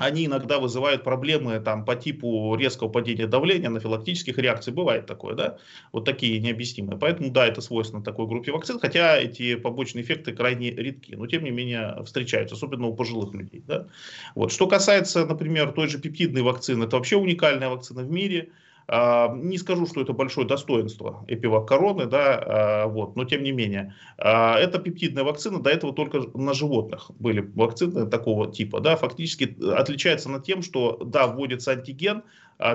они 0.00 0.24
иногда 0.24 0.58
вызывают 0.58 1.04
проблемы 1.04 1.60
там, 1.60 1.84
по 1.84 1.94
типу 1.94 2.56
резкого 2.58 2.88
падения 2.88 3.26
давления, 3.26 3.68
анафилактических 3.68 4.38
реакций. 4.38 4.72
Бывает 4.72 5.04
такое, 5.04 5.34
да? 5.34 5.58
Вот 5.92 6.06
такие 6.06 6.40
необъяснимые. 6.40 6.98
Поэтому, 6.98 7.30
да, 7.30 7.46
это 7.46 7.60
свойственно 7.60 8.02
такой 8.02 8.26
группе 8.26 8.50
вакцин, 8.50 8.78
хотя 8.80 9.18
эти 9.18 9.56
побочные 9.56 10.02
эффекты 10.02 10.32
крайне 10.32 10.70
редки, 10.70 11.14
но 11.14 11.26
тем 11.26 11.44
не 11.44 11.50
менее 11.50 12.02
встречаются, 12.06 12.54
особенно 12.54 12.86
у 12.86 12.94
пожилых 12.94 13.34
людей. 13.34 13.62
Да? 13.66 13.88
Вот. 14.34 14.52
Что 14.52 14.66
касается, 14.66 15.26
например, 15.26 15.72
той 15.72 15.88
же 15.88 15.98
пептидной 15.98 16.40
вакцины, 16.40 16.84
это 16.84 16.96
вообще 16.96 17.16
уникальная 17.16 17.68
вакцина 17.68 18.02
в 18.02 18.10
мире. 18.10 18.52
А, 18.92 19.32
не 19.36 19.56
скажу, 19.56 19.86
что 19.86 20.00
это 20.00 20.12
большое 20.12 20.48
достоинство 20.48 21.24
эпивак 21.28 21.68
короны, 21.68 22.06
да, 22.06 22.42
а, 22.44 22.86
вот, 22.88 23.14
но 23.14 23.24
тем 23.24 23.44
не 23.44 23.52
менее. 23.52 23.94
А, 24.18 24.58
это 24.58 24.80
пептидная 24.80 25.22
вакцина, 25.22 25.60
до 25.60 25.70
этого 25.70 25.94
только 25.94 26.22
на 26.34 26.54
животных 26.54 27.12
были 27.20 27.48
вакцины 27.54 28.08
такого 28.10 28.50
типа, 28.50 28.80
да, 28.80 28.96
фактически 28.96 29.56
отличается 29.72 30.28
на 30.28 30.40
тем, 30.40 30.62
что, 30.62 30.96
да, 31.04 31.28
вводится 31.28 31.70
антиген, 31.70 32.24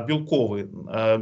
белковый, 0.08 0.68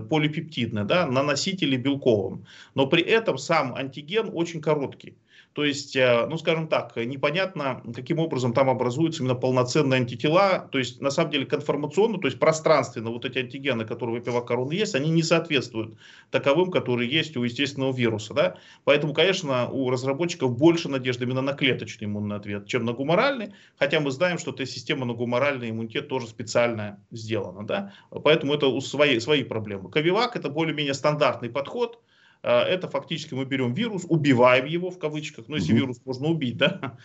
полипептидный, 0.10 0.86
да, 0.86 1.08
на 1.08 1.24
носителе 1.24 1.76
белковом. 1.78 2.46
Но 2.76 2.86
при 2.86 3.02
этом 3.02 3.38
сам 3.38 3.74
антиген 3.76 4.30
очень 4.32 4.62
короткий. 4.62 5.16
То 5.54 5.64
есть, 5.64 5.96
э, 5.96 6.26
ну, 6.28 6.38
скажем 6.38 6.68
так, 6.68 6.96
непонятно, 6.96 7.84
каким 7.94 8.18
образом 8.18 8.54
там 8.54 8.70
образуются 8.70 9.22
именно 9.22 9.36
полноценные 9.36 10.00
антитела. 10.00 10.68
То 10.72 10.80
есть, 10.80 11.00
на 11.00 11.12
самом 11.12 11.32
деле, 11.32 11.46
конформационно, 11.46 12.18
то 12.18 12.28
есть 12.28 12.40
пространственно 12.40 13.12
вот 13.12 13.24
эти 13.24 13.38
антигены, 13.38 13.86
которые 13.86 14.18
у 14.18 14.20
эпивакороны 14.20 14.74
есть, 14.74 14.96
они 14.96 15.12
не 15.12 15.22
соответствуют 15.22 15.96
таковым, 16.32 16.72
которые 16.72 17.10
есть 17.10 17.38
у 17.38 17.44
естественного 17.44 17.96
вируса. 17.96 18.34
Да? 18.34 18.56
Поэтому, 18.84 19.14
конечно, 19.14 19.70
у 19.70 19.92
разработчиков 19.92 20.58
больше 20.58 20.90
надежды 20.90 21.26
именно 21.26 21.42
на 21.42 21.54
клеточный 21.54 22.06
иммунный 22.06 22.38
ответ, 22.38 22.66
чем 22.66 22.84
на 22.84 22.94
гуморальный. 22.94 23.54
Хотя 23.78 24.00
мы 24.00 24.10
знаем, 24.10 24.40
что 24.40 24.52
эта 24.52 24.66
система 24.66 25.06
на 25.06 25.14
гуморальный 25.14 25.70
иммунитет 25.70 26.08
тоже 26.08 26.26
специально 26.28 27.00
сделана. 27.12 27.64
Да? 27.64 27.94
Поэтому 28.10 28.56
это 28.56 28.80
свои, 28.82 29.20
свои 29.20 29.44
проблемы. 29.44 29.92
Ковивак 29.92 30.36
это 30.36 30.50
более-менее 30.50 30.96
стандартный 30.96 31.50
подход– 31.50 32.00
это 32.50 32.90
фактически 32.90 33.34
мы 33.34 33.46
берем 33.46 33.74
вирус, 33.74 34.06
убиваем 34.08 34.66
его 34.66 34.92
в 34.92 35.00
кавычках, 35.00 35.46
ну 35.48 35.56
если 35.56 35.74
вирус 35.74 36.02
можно 36.06 36.28
убить, 36.28 36.58
да, 36.58 36.80
а, 36.82 36.98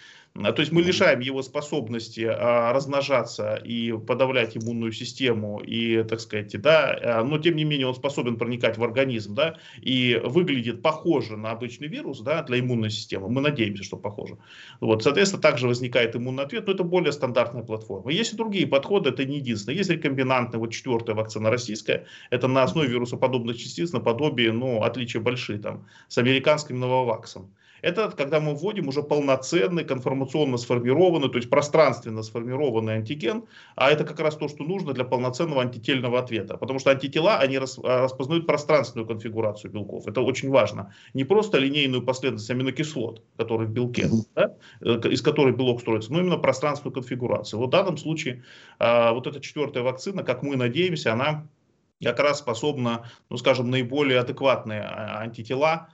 то 0.52 0.60
есть 0.60 0.72
мы 0.72 0.82
лишаем 0.82 1.20
его 1.20 1.42
способности 1.42 2.28
а, 2.30 2.72
размножаться 2.72 3.56
и 3.56 3.92
подавлять 3.92 4.56
иммунную 4.56 4.92
систему, 4.92 5.60
и, 5.60 6.02
так 6.04 6.20
сказать, 6.20 6.60
да, 6.60 7.22
но 7.24 7.38
тем 7.38 7.56
не 7.56 7.64
менее 7.64 7.88
он 7.88 7.94
способен 7.94 8.36
проникать 8.36 8.78
в 8.78 8.84
организм, 8.84 9.34
да, 9.34 9.56
и 9.80 10.20
выглядит 10.24 10.82
похоже 10.82 11.36
на 11.36 11.50
обычный 11.50 11.88
вирус, 11.88 12.20
да, 12.20 12.42
для 12.42 12.60
иммунной 12.60 12.90
системы. 12.90 13.28
Мы 13.28 13.40
надеемся, 13.40 13.82
что 13.82 13.96
похоже. 13.96 14.38
Вот, 14.80 15.02
соответственно, 15.02 15.42
также 15.42 15.66
возникает 15.66 16.14
иммунный 16.14 16.44
ответ, 16.44 16.66
но 16.66 16.72
это 16.72 16.84
более 16.84 17.12
стандартная 17.12 17.62
платформа. 17.62 18.12
Есть 18.12 18.34
и 18.34 18.36
другие 18.36 18.66
подходы, 18.66 19.10
это 19.10 19.24
не 19.24 19.38
единственное. 19.38 19.76
Есть 19.76 19.90
рекомбинантная, 19.90 20.60
вот 20.60 20.72
четвертая 20.72 21.16
вакцина 21.16 21.50
российская, 21.50 22.06
это 22.30 22.48
на 22.48 22.62
основе 22.62 22.88
вирусоподобных 22.88 23.56
частиц, 23.56 23.92
наподобие, 23.92 24.52
ну, 24.52 24.82
отличия 24.82 25.20
большие 25.20 25.58
там 25.58 25.86
с 26.08 26.18
американским 26.18 26.78
нововаксом. 26.78 27.50
Это 27.82 28.10
когда 28.10 28.40
мы 28.40 28.54
вводим 28.54 28.88
уже 28.88 29.02
полноценный, 29.02 29.84
конформационно 29.84 30.56
сформированный, 30.56 31.28
то 31.28 31.36
есть 31.36 31.50
пространственно 31.50 32.22
сформированный 32.22 32.94
антиген, 32.94 33.44
а 33.76 33.90
это 33.90 34.04
как 34.04 34.20
раз 34.20 34.36
то, 34.36 34.48
что 34.48 34.64
нужно 34.64 34.92
для 34.92 35.04
полноценного 35.04 35.62
антительного 35.62 36.18
ответа. 36.18 36.56
Потому 36.56 36.78
что 36.78 36.90
антитела, 36.90 37.38
они 37.38 37.56
а, 37.56 37.60
распознают 38.02 38.46
пространственную 38.46 39.06
конфигурацию 39.06 39.70
белков. 39.70 40.06
Это 40.06 40.20
очень 40.20 40.50
важно. 40.50 40.94
Не 41.14 41.24
просто 41.24 41.58
линейную 41.58 42.02
последовательность 42.02 42.50
аминокислот, 42.50 43.22
которые 43.36 43.68
в 43.68 43.72
белке, 43.72 44.08
да, 44.34 44.54
э, 44.80 45.00
из 45.10 45.22
которой 45.22 45.52
белок 45.52 45.80
строится, 45.80 46.12
но 46.12 46.20
именно 46.20 46.38
пространственную 46.38 46.94
конфигурацию. 46.94 47.60
Вот 47.60 47.68
в 47.68 47.70
данном 47.70 47.96
случае 47.96 48.42
а, 48.78 49.12
вот 49.12 49.26
эта 49.26 49.40
четвертая 49.40 49.82
вакцина, 49.82 50.22
как 50.22 50.42
мы 50.42 50.56
надеемся, 50.56 51.12
она 51.12 51.46
как 52.02 52.20
раз 52.20 52.38
способна, 52.38 53.10
ну 53.28 53.36
скажем, 53.36 53.70
наиболее 53.70 54.20
адекватные 54.20 54.82
а, 54.82 55.20
антитела 55.20 55.88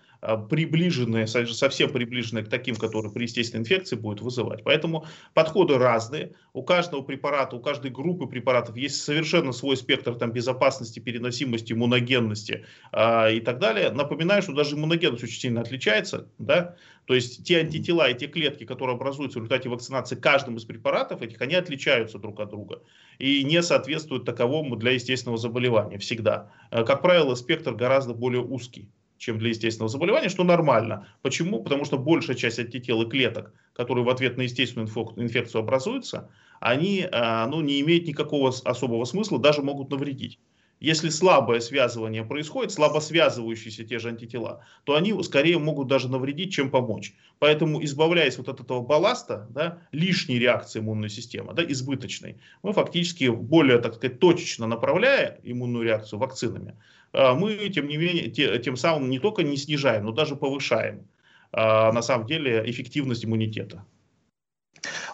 приближенные, 0.49 1.27
совсем 1.27 1.91
приближенные 1.91 2.45
к 2.45 2.49
таким, 2.49 2.77
которые 2.77 3.13
при 3.13 3.25
естественной 3.25 3.63
инфекции 3.63 3.97
будут 3.97 4.23
вызывать. 4.23 4.65
Поэтому 4.65 5.07
подходы 5.35 5.77
разные. 5.79 6.33
У 6.53 6.63
каждого 6.63 7.03
препарата, 7.03 7.57
у 7.57 7.61
каждой 7.61 7.91
группы 7.91 8.27
препаратов 8.27 8.77
есть 8.77 9.03
совершенно 9.03 9.53
свой 9.53 9.77
спектр 9.77 10.15
там, 10.15 10.33
безопасности, 10.33 11.01
переносимости, 11.01 11.73
иммуногенности 11.73 12.65
э, 12.93 13.37
и 13.37 13.41
так 13.41 13.59
далее. 13.59 13.91
Напоминаю, 13.91 14.43
что 14.43 14.53
даже 14.53 14.77
иммуногенность 14.77 15.25
очень 15.25 15.41
сильно 15.41 15.61
отличается. 15.61 16.29
Да? 16.39 16.77
То 17.07 17.15
есть 17.15 17.45
те 17.45 17.59
антитела 17.59 18.09
и 18.09 18.15
те 18.15 18.27
клетки, 18.27 18.65
которые 18.65 18.95
образуются 18.95 19.39
в 19.39 19.43
результате 19.43 19.69
вакцинации 19.69 20.17
каждым 20.17 20.57
из 20.57 20.65
препаратов, 20.65 21.21
этих, 21.23 21.41
они 21.43 21.55
отличаются 21.55 22.19
друг 22.19 22.41
от 22.41 22.51
друга 22.51 22.83
и 23.19 23.45
не 23.45 23.63
соответствуют 23.63 24.25
таковому 24.25 24.77
для 24.77 24.93
естественного 24.93 25.39
заболевания 25.39 25.99
всегда. 25.99 26.51
Э, 26.71 26.85
как 26.85 27.03
правило, 27.03 27.35
спектр 27.35 27.75
гораздо 27.75 28.15
более 28.15 28.43
узкий 28.43 28.89
чем 29.25 29.39
для 29.39 29.49
естественного 29.49 29.89
заболевания, 29.89 30.29
что 30.29 30.45
нормально. 30.45 31.09
Почему? 31.23 31.63
Потому 31.63 31.85
что 31.85 31.99
большая 31.99 32.37
часть 32.37 32.59
антител 32.59 33.03
и 33.03 33.09
клеток, 33.09 33.53
которые 33.73 34.05
в 34.05 34.11
ответ 34.11 34.37
на 34.37 34.43
естественную 34.43 34.89
инфекцию 35.17 35.61
образуются, 35.61 36.31
они 36.61 37.09
а, 37.11 37.47
ну, 37.47 37.61
не 37.63 37.81
имеют 37.81 38.07
никакого 38.07 38.51
особого 38.51 39.05
смысла, 39.05 39.39
даже 39.39 39.63
могут 39.63 39.91
навредить. 39.91 40.39
Если 40.81 41.09
слабое 41.09 41.61
связывание 41.61 42.25
происходит, 42.25 42.71
слабо 42.71 42.99
связывающиеся 42.99 43.85
те 43.85 43.99
же 43.99 44.11
антитела, 44.11 44.67
то 44.85 44.97
они 44.97 45.23
скорее 45.23 45.59
могут 45.59 45.89
даже 45.89 46.11
навредить, 46.11 46.53
чем 46.53 46.71
помочь. 46.71 47.15
Поэтому, 47.39 47.83
избавляясь 47.83 48.37
вот 48.37 48.49
от 48.51 48.61
этого 48.61 48.83
балласта, 48.83 49.47
да, 49.51 49.79
лишней 49.93 50.39
реакции 50.39 50.81
иммунной 50.81 51.09
системы, 51.09 51.55
да, 51.55 51.65
избыточной, 51.65 52.37
мы 52.63 52.75
фактически 52.75 53.29
более, 53.29 53.79
так 53.79 53.95
сказать, 53.95 54.19
точечно 54.19 54.67
направляя 54.67 55.41
иммунную 55.43 55.85
реакцию 55.85 56.19
вакцинами, 56.19 56.77
мы, 57.15 57.69
тем 57.69 57.87
не 57.87 57.97
менее, 57.97 58.29
тем 58.29 58.77
самым 58.77 59.09
не 59.09 59.19
только 59.19 59.43
не 59.43 59.57
снижаем, 59.57 60.05
но 60.05 60.13
даже 60.13 60.37
повышаем 60.37 61.07
а, 61.53 61.93
на 61.93 62.03
самом 62.03 62.27
деле 62.27 62.63
эффективность 62.69 63.25
иммунитета. 63.25 63.85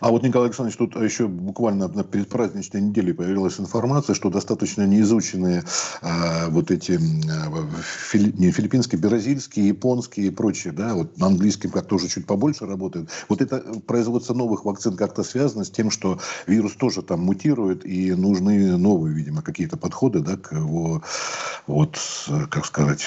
А 0.01 0.11
вот, 0.11 0.23
Николай 0.23 0.49
Александрович, 0.49 0.79
тут 0.79 0.97
еще 0.97 1.29
буквально 1.29 1.89
на 1.89 2.03
предпраздничной 2.05 2.81
неделе 2.81 3.13
появилась 3.13 3.61
информация, 3.61 4.15
что 4.15 4.31
достаточно 4.31 4.87
неизученные 4.87 5.63
э, 6.01 6.49
вот 6.49 6.71
эти 6.71 6.93
э, 6.93 6.99
фили, 7.83 8.33
не, 8.33 8.51
филиппинские, 8.51 8.99
бразильские, 8.99 9.69
японские 9.69 10.29
и 10.29 10.31
прочие, 10.31 10.73
да, 10.73 10.95
вот 10.95 11.19
на 11.19 11.27
английском 11.27 11.71
как 11.71 11.87
тоже 11.87 12.09
чуть 12.09 12.27
побольше 12.27 12.65
работают. 12.65 13.11
Вот 13.29 13.43
это 13.43 13.59
производство 13.87 14.33
новых 14.33 14.65
вакцин 14.65 14.97
как-то 14.97 15.23
связано 15.23 15.65
с 15.65 15.71
тем, 15.71 15.91
что 15.91 16.19
вирус 16.47 16.73
тоже 16.77 17.03
там 17.03 17.21
мутирует 17.21 17.85
и 17.85 18.15
нужны 18.15 18.79
новые, 18.79 19.15
видимо, 19.15 19.43
какие-то 19.43 19.77
подходы, 19.77 20.21
да, 20.21 20.37
к 20.39 20.53
его, 20.53 21.03
вот, 21.67 21.99
как 22.49 22.65
сказать 22.65 23.05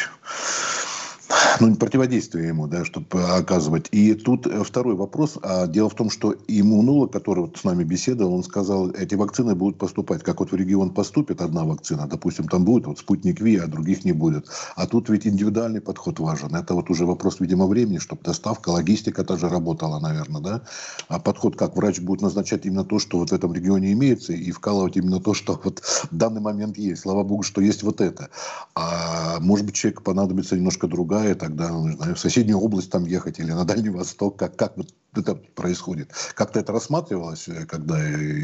ну, 1.59 1.75
противодействие 1.75 2.47
ему, 2.47 2.67
да, 2.67 2.85
чтобы 2.85 3.23
оказывать. 3.23 3.87
И 3.91 4.13
тут 4.13 4.47
э, 4.47 4.63
второй 4.63 4.95
вопрос. 4.95 5.37
А 5.41 5.67
дело 5.67 5.89
в 5.89 5.95
том, 5.95 6.09
что 6.09 6.35
иммунолог, 6.47 7.11
который 7.11 7.41
вот 7.41 7.57
с 7.57 7.63
нами 7.63 7.83
беседовал, 7.83 8.33
он 8.33 8.43
сказал, 8.43 8.89
эти 8.91 9.15
вакцины 9.15 9.55
будут 9.55 9.77
поступать. 9.77 10.23
Как 10.23 10.39
вот 10.39 10.51
в 10.51 10.55
регион 10.55 10.93
поступит 10.93 11.41
одна 11.41 11.63
вакцина, 11.63 12.07
допустим, 12.07 12.47
там 12.47 12.65
будет 12.65 12.87
вот 12.87 12.99
спутник 12.99 13.41
Ви, 13.41 13.57
а 13.57 13.67
других 13.67 14.05
не 14.05 14.11
будет. 14.11 14.47
А 14.75 14.87
тут 14.87 15.09
ведь 15.09 15.27
индивидуальный 15.27 15.81
подход 15.81 16.19
важен. 16.19 16.55
Это 16.55 16.73
вот 16.73 16.89
уже 16.89 17.05
вопрос, 17.05 17.39
видимо, 17.39 17.67
времени, 17.67 17.97
чтобы 17.97 18.23
доставка, 18.23 18.69
логистика 18.69 19.23
тоже 19.23 19.49
работала, 19.49 19.99
наверное, 19.99 20.41
да. 20.41 20.61
А 21.07 21.19
подход, 21.19 21.55
как 21.55 21.75
врач 21.75 21.99
будет 21.99 22.21
назначать 22.21 22.65
именно 22.65 22.83
то, 22.83 22.99
что 22.99 23.19
вот 23.19 23.29
в 23.29 23.33
этом 23.33 23.53
регионе 23.53 23.91
имеется, 23.93 24.33
и 24.33 24.51
вкалывать 24.51 24.97
именно 24.97 25.19
то, 25.19 25.33
что 25.33 25.59
вот 25.63 25.79
в 25.83 26.15
данный 26.15 26.41
момент 26.41 26.77
есть. 26.77 27.01
Слава 27.01 27.23
богу, 27.23 27.43
что 27.43 27.61
есть 27.61 27.83
вот 27.83 28.01
это. 28.01 28.29
А 28.75 29.39
может 29.39 29.65
быть, 29.65 29.75
человеку 29.75 30.03
понадобится 30.03 30.55
немножко 30.55 30.87
другая, 30.87 31.35
тогда 31.43 31.69
ну, 31.69 31.91
знаю, 31.91 32.15
в 32.15 32.19
соседнюю 32.19 32.59
область 32.59 32.89
там 32.89 33.05
ехать 33.05 33.39
или 33.39 33.51
на 33.51 33.65
Дальний 33.65 33.89
Восток, 33.89 34.37
как, 34.37 34.55
как 34.55 34.77
вот 34.77 34.87
это 35.15 35.35
происходит? 35.35 36.11
Как-то 36.35 36.59
это 36.59 36.71
рассматривалось, 36.71 37.47
э, 37.47 37.65
когда 37.65 37.99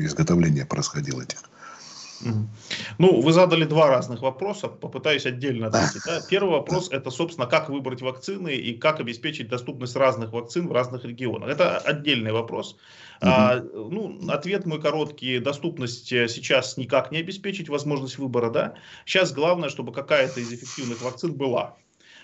изготовление 0.06 0.65
происходило 0.65 1.22
этих? 1.22 1.39
Ну, 2.98 3.22
вы 3.22 3.32
задали 3.32 3.63
два 3.63 3.88
разных 3.88 4.22
вопроса, 4.22 4.68
попытаюсь 4.68 5.25
отдельно 5.25 5.68
ответить. 5.68 6.01
Да? 6.06 6.20
Первый 6.29 6.51
вопрос 6.51 6.89
это, 6.91 7.12
собственно, 7.12 7.48
как 7.48 7.70
выбрать 7.70 8.01
вакцины 8.01 8.53
и 8.53 8.77
как 8.77 9.00
обеспечить 9.00 9.48
доступность 9.48 9.96
разных 9.96 10.34
вакцин 10.34 10.68
в 10.68 10.74
разных 10.74 11.06
регионах. 11.06 11.50
Это 11.50 11.77
отдельный 11.77 12.34
вопрос. 12.34 12.75
Угу. 13.22 13.32
А, 13.32 13.62
ну, 13.74 14.20
ответ 14.29 14.65
мой 14.65 14.82
короткий. 14.82 15.39
Доступность 15.39 16.12
э, 16.12 16.27
сейчас 16.27 16.75
никак 16.75 17.12
не 17.12 17.20
обеспечить, 17.20 17.70
возможность 17.70 18.18
выбора, 18.18 18.50
да. 18.50 18.74
Сейчас 19.06 19.32
главное, 19.32 19.70
чтобы 19.70 19.94
какая-то 19.94 20.41
из 20.41 20.51
эффективных 20.51 21.01
вакцин 21.01 21.34
была. 21.34 21.77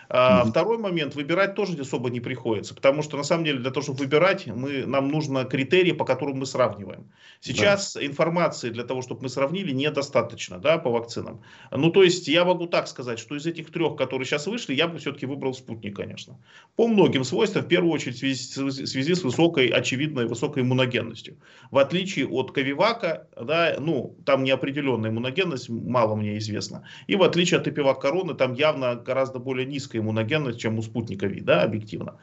А, 0.09 0.45
Второй 0.45 0.77
момент, 0.77 1.15
выбирать 1.15 1.55
тоже 1.55 1.79
особо 1.79 2.09
не 2.09 2.19
приходится, 2.19 2.75
потому 2.75 3.01
что 3.01 3.17
на 3.17 3.23
самом 3.23 3.45
деле 3.45 3.59
для 3.59 3.71
того, 3.71 3.83
чтобы 3.83 3.99
выбирать, 3.99 4.47
мы, 4.47 4.85
нам 4.85 5.09
нужно 5.09 5.45
критерии, 5.45 5.91
по 5.91 6.05
которым 6.05 6.39
мы 6.39 6.45
сравниваем. 6.45 7.11
Сейчас 7.41 7.93
да. 7.93 8.05
информации 8.05 8.69
для 8.69 8.83
того, 8.83 9.01
чтобы 9.01 9.23
мы 9.23 9.29
сравнили, 9.29 9.71
недостаточно 9.71 10.59
да, 10.59 10.77
по 10.77 10.89
вакцинам. 10.89 11.41
Ну, 11.71 11.91
то 11.91 12.03
есть 12.03 12.27
я 12.27 12.45
могу 12.45 12.67
так 12.67 12.87
сказать, 12.87 13.19
что 13.19 13.35
из 13.35 13.45
этих 13.45 13.71
трех, 13.71 13.95
которые 13.95 14.25
сейчас 14.25 14.47
вышли, 14.47 14.73
я 14.73 14.87
бы 14.87 14.97
все-таки 14.97 15.25
выбрал 15.25 15.53
спутник, 15.53 15.95
конечно. 15.95 16.39
По 16.75 16.87
многим 16.87 17.23
свойствам, 17.23 17.63
в 17.63 17.67
первую 17.67 17.93
очередь 17.93 18.15
в 18.15 18.19
связи, 18.19 18.59
в 18.61 18.87
связи 18.87 19.15
с 19.15 19.23
высокой, 19.23 19.67
очевидной 19.67 20.27
высокой 20.27 20.63
иммуногенностью. 20.63 21.37
В 21.71 21.77
отличие 21.77 22.27
от 22.27 22.51
Ковивака, 22.51 23.27
да, 23.39 23.75
ну, 23.79 24.17
там 24.25 24.43
неопределенная 24.43 25.09
иммуногенность, 25.09 25.69
мало 25.69 26.15
мне 26.15 26.37
известно. 26.37 26.87
И 27.07 27.15
в 27.15 27.23
отличие 27.23 27.59
от 27.59 27.67
Эпивак 27.67 28.01
Короны, 28.01 28.33
там 28.33 28.53
явно 28.53 28.95
гораздо 28.95 29.39
более 29.39 29.65
низкая 29.65 29.94
низкая 29.95 30.01
иммуногенность, 30.01 30.59
чем 30.59 30.77
у 30.77 30.81
спутника 30.81 31.27
Ви, 31.27 31.41
да, 31.41 31.63
объективно. 31.63 32.15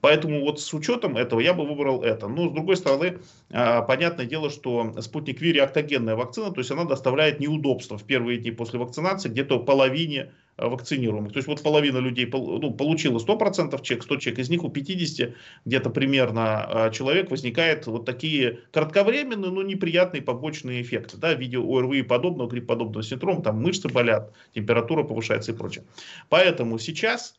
Поэтому 0.00 0.40
вот 0.40 0.60
с 0.60 0.74
учетом 0.74 1.16
этого 1.16 1.40
я 1.40 1.52
бы 1.52 1.66
выбрал 1.66 2.02
это. 2.02 2.28
Но 2.28 2.48
с 2.48 2.52
другой 2.52 2.76
стороны, 2.76 3.18
а, 3.50 3.82
понятное 3.82 4.26
дело, 4.26 4.50
что 4.50 4.94
спутник 5.00 5.40
Ви 5.40 5.52
реактогенная 5.52 6.16
вакцина, 6.16 6.50
то 6.50 6.60
есть 6.60 6.70
она 6.70 6.84
доставляет 6.84 7.40
неудобства 7.40 7.98
в 7.98 8.04
первые 8.04 8.38
дни 8.38 8.50
после 8.50 8.78
вакцинации 8.78 9.28
где-то 9.28 9.60
половине 9.60 10.32
вакцинируемых. 10.68 11.32
То 11.32 11.38
есть 11.38 11.48
вот 11.48 11.62
половина 11.62 11.98
людей 11.98 12.28
ну, 12.32 12.70
получила 12.72 13.18
100% 13.18 13.80
чек, 13.82 14.02
100 14.02 14.16
чек, 14.16 14.38
из 14.38 14.50
них 14.50 14.64
у 14.64 14.68
50 14.68 15.34
где-то 15.64 15.90
примерно 15.90 16.64
а, 16.64 16.90
человек 16.90 17.30
возникает 17.30 17.86
вот 17.86 18.04
такие 18.04 18.60
кратковременные, 18.72 19.50
но 19.50 19.62
неприятные 19.62 20.22
побочные 20.22 20.82
эффекты 20.82 21.16
да, 21.16 21.34
в 21.34 21.40
виде 21.40 21.58
ОРВИ 21.58 22.00
и 22.00 22.02
подобного, 22.02 22.48
грипп-подобного 22.48 23.02
синдрома, 23.02 23.42
там 23.42 23.62
мышцы 23.62 23.88
болят, 23.88 24.32
температура 24.54 25.02
повышается 25.02 25.52
и 25.52 25.54
прочее. 25.54 25.84
Поэтому 26.28 26.78
сейчас 26.78 27.34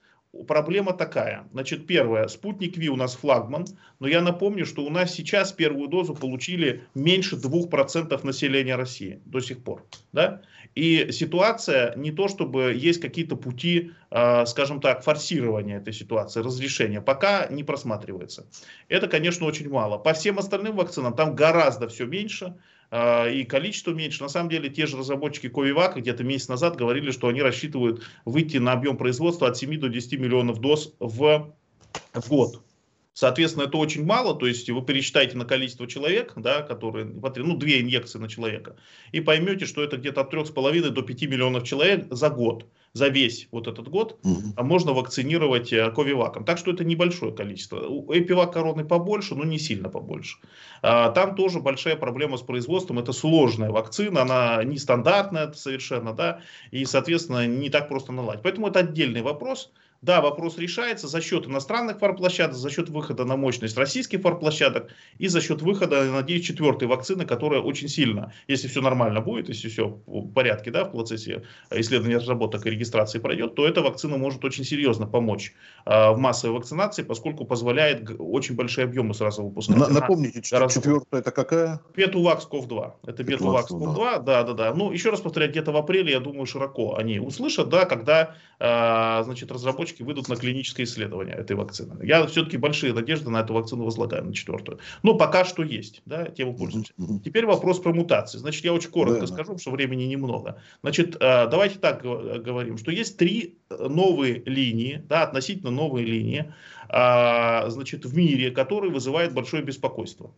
проблема 0.47 0.93
такая. 0.93 1.47
Значит, 1.51 1.88
первое, 1.88 2.27
спутник 2.27 2.77
Ви 2.77 2.89
у 2.89 2.95
нас 2.95 3.15
флагман, 3.15 3.65
но 4.00 4.07
я 4.07 4.21
напомню, 4.21 4.65
что 4.65 4.83
у 4.83 4.89
нас 4.89 5.13
сейчас 5.13 5.51
первую 5.51 5.88
дозу 5.88 6.13
получили 6.15 6.83
меньше 6.95 7.35
2% 7.35 8.25
населения 8.25 8.75
России 8.75 9.21
до 9.25 9.39
сих 9.41 9.63
пор. 9.63 9.85
Да? 10.13 10.41
И 10.73 11.11
ситуация 11.11 11.95
не 11.95 12.11
то, 12.11 12.27
чтобы 12.27 12.73
есть 12.73 13.01
какие-то 13.01 13.35
пути, 13.35 13.91
э, 14.09 14.45
скажем 14.45 14.79
так, 14.79 15.03
форсирования 15.03 15.77
этой 15.77 15.93
ситуации, 15.93 16.39
разрешения, 16.39 17.01
пока 17.01 17.47
не 17.47 17.63
просматривается. 17.63 18.47
Это, 18.88 19.07
конечно, 19.07 19.45
очень 19.45 19.69
мало. 19.69 19.97
По 19.97 20.13
всем 20.13 20.39
остальным 20.39 20.77
вакцинам 20.77 21.13
там 21.13 21.35
гораздо 21.35 21.89
все 21.89 22.05
меньше. 22.05 22.55
А, 22.91 23.29
и 23.29 23.45
количество 23.45 23.91
меньше. 23.91 24.21
На 24.21 24.29
самом 24.29 24.50
деле, 24.50 24.69
те 24.69 24.86
же 24.86 24.98
разработчики 24.98 25.48
Ковивака 25.48 26.01
где-то 26.01 26.25
месяц 26.25 26.50
назад 26.50 26.75
говорили, 26.75 27.12
что 27.12 27.29
они 27.29 27.41
рассчитывают 27.41 28.03
выйти 28.25 28.57
на 28.57 28.74
объем 28.74 28.98
производства 28.98 29.48
от 29.48 29.57
7 29.57 29.79
до 29.79 29.88
10 29.88 30.19
миллионов 30.19 30.60
доз 30.60 30.93
в, 31.00 31.55
в 32.13 32.29
год. 32.29 32.62
Соответственно, 33.13 33.63
это 33.63 33.77
очень 33.77 34.05
мало, 34.05 34.36
то 34.36 34.45
есть 34.45 34.69
вы 34.69 34.81
пересчитаете 34.81 35.38
на 35.38 35.45
количество 35.45 35.86
человек, 35.86 36.33
да, 36.36 36.62
которые, 36.62 37.05
ну, 37.05 37.57
две 37.57 37.81
инъекции 37.81 38.19
на 38.19 38.29
человека, 38.29 38.77
и 39.12 39.19
поймете, 39.19 39.65
что 39.65 39.83
это 39.83 39.98
где-то 39.98 40.21
от 40.21 40.33
3,5 40.33 40.89
до 40.89 41.01
5 41.01 41.21
миллионов 41.24 41.63
человек 41.63 42.07
за 42.10 42.29
год 42.29 42.65
за 42.93 43.07
весь 43.07 43.48
вот 43.51 43.67
этот 43.67 43.88
год 43.88 44.19
угу. 44.24 44.63
можно 44.63 44.93
вакцинировать 44.93 45.71
э, 45.71 45.91
ковиваком. 45.91 46.43
Так 46.43 46.57
что 46.57 46.71
это 46.71 46.83
небольшое 46.83 47.33
количество. 47.33 47.88
У 47.88 48.12
эпивак 48.13 48.53
короны 48.53 48.83
побольше, 48.83 49.36
но 49.36 49.45
не 49.45 49.60
сильно 49.60 49.89
побольше. 49.89 50.38
А, 50.81 51.10
там 51.12 51.36
тоже 51.36 51.60
большая 51.60 51.95
проблема 51.95 52.38
с 52.38 52.41
производством. 52.41 53.00
Это 53.00 53.13
сложная 53.13 53.69
вакцина, 53.69 54.24
она 54.24 54.63
нестандартная 54.63 55.51
совершенно, 55.53 56.13
да, 56.13 56.41
и, 56.71 56.86
соответственно, 56.86 57.48
не 57.48 57.69
так 57.69 57.88
просто 57.88 58.12
наладить. 58.12 58.43
Поэтому 58.43 58.67
это 58.67 58.79
отдельный 58.79 59.21
вопрос. 59.21 59.71
Да, 60.01 60.20
вопрос 60.20 60.58
решается 60.58 61.08
за 61.08 61.22
счет 61.22 61.46
иностранных 61.46 62.00
фарплощадок, 62.00 62.55
за 62.55 62.72
счет 62.72 62.89
выхода 62.89 63.24
на 63.24 63.36
мощность 63.36 63.77
российских 63.77 64.22
фарплощадок 64.22 64.89
и 65.20 65.27
за 65.27 65.41
счет 65.41 65.62
выхода, 65.62 66.03
надеюсь, 66.05 66.43
четвертой 66.43 66.88
вакцины, 66.88 67.24
которая 67.24 67.62
очень 67.62 67.88
сильно, 67.88 68.34
если 68.48 68.67
все 68.67 68.81
нормально 68.81 69.22
будет, 69.22 69.50
если 69.50 69.70
все 69.70 70.00
в 70.08 70.34
порядке 70.34 70.72
да, 70.72 70.86
в 70.86 70.91
процессе 70.91 71.43
исследования, 71.70 72.17
разработок 72.17 72.65
и 72.65 72.72
регистрации 72.72 73.20
пройдет, 73.20 73.53
то 73.53 73.67
эта 73.67 73.84
вакцина 73.84 74.17
может 74.17 74.43
очень 74.43 74.63
серьезно 74.63 75.05
помочь 75.05 75.53
а, 75.86 76.13
в 76.13 76.17
массовой 76.17 76.55
вакцинации, 76.55 77.03
поскольку 77.03 77.46
позволяет 77.46 78.10
очень 78.17 78.55
большие 78.55 78.86
объемы 78.86 79.13
сразу 79.13 79.43
выпускать. 79.43 79.77
На, 79.77 79.88
напомните, 79.88 80.41
четвертая 80.41 81.22
это 81.22 81.29
какая? 81.29 81.79
Петувакс 81.93 82.48
КОВ-2. 82.48 82.93
Это 83.05 83.24
Петувакс 83.24 83.70
КОВ-2, 83.70 84.24
да, 84.24 84.41
да, 84.41 84.53
да. 84.53 84.74
Ну, 84.74 84.91
еще 84.91 85.12
раз 85.12 85.22
повторяю, 85.22 85.51
где-то 85.51 85.72
в 85.72 85.77
апреле, 85.77 86.12
я 86.12 86.20
думаю, 86.20 86.48
широко 86.48 86.96
они 86.96 87.20
услышат, 87.20 87.70
да, 87.70 87.86
когда, 87.86 88.36
а, 88.58 89.22
значит, 89.24 89.51
разработчики 89.51 89.90
разработчики 89.91 90.03
выйдут 90.03 90.29
на 90.29 90.36
клиническое 90.36 90.86
исследование 90.86 91.36
этой 91.36 91.55
вакцины. 91.55 92.05
Я 92.05 92.25
все-таки 92.27 92.57
большие 92.57 92.93
надежды 92.93 93.29
на 93.29 93.41
эту 93.41 93.53
вакцину 93.53 93.86
возлагаю, 93.86 94.25
на 94.25 94.33
четвертую. 94.33 94.79
Но 95.03 95.15
пока 95.15 95.45
что 95.45 95.63
есть, 95.63 96.01
да, 96.05 96.25
тем 96.25 96.55
пользуемся. 96.55 96.93
Теперь 97.24 97.45
вопрос 97.45 97.79
про 97.79 97.93
мутации. 97.93 98.38
Значит, 98.38 98.63
я 98.65 98.74
очень 98.74 98.89
коротко 98.89 99.21
да, 99.21 99.27
скажу, 99.27 99.43
потому 99.43 99.60
что 99.60 99.71
времени 99.71 100.03
немного. 100.03 100.62
Значит, 100.83 101.15
э, 101.15 101.48
давайте 101.48 101.79
так 101.79 102.01
говорим, 102.01 102.77
что 102.77 102.91
есть 102.91 103.17
три 103.17 103.57
новые 103.69 104.41
линии, 104.45 105.01
да, 105.07 105.24
относительно 105.24 105.71
новые 105.71 106.05
линии, 106.05 106.53
а, 106.89 107.69
значит, 107.69 108.05
в 108.05 108.15
мире, 108.15 108.51
которые 108.51 108.91
вызывают 108.91 109.33
большое 109.33 109.63
беспокойство. 109.63 110.31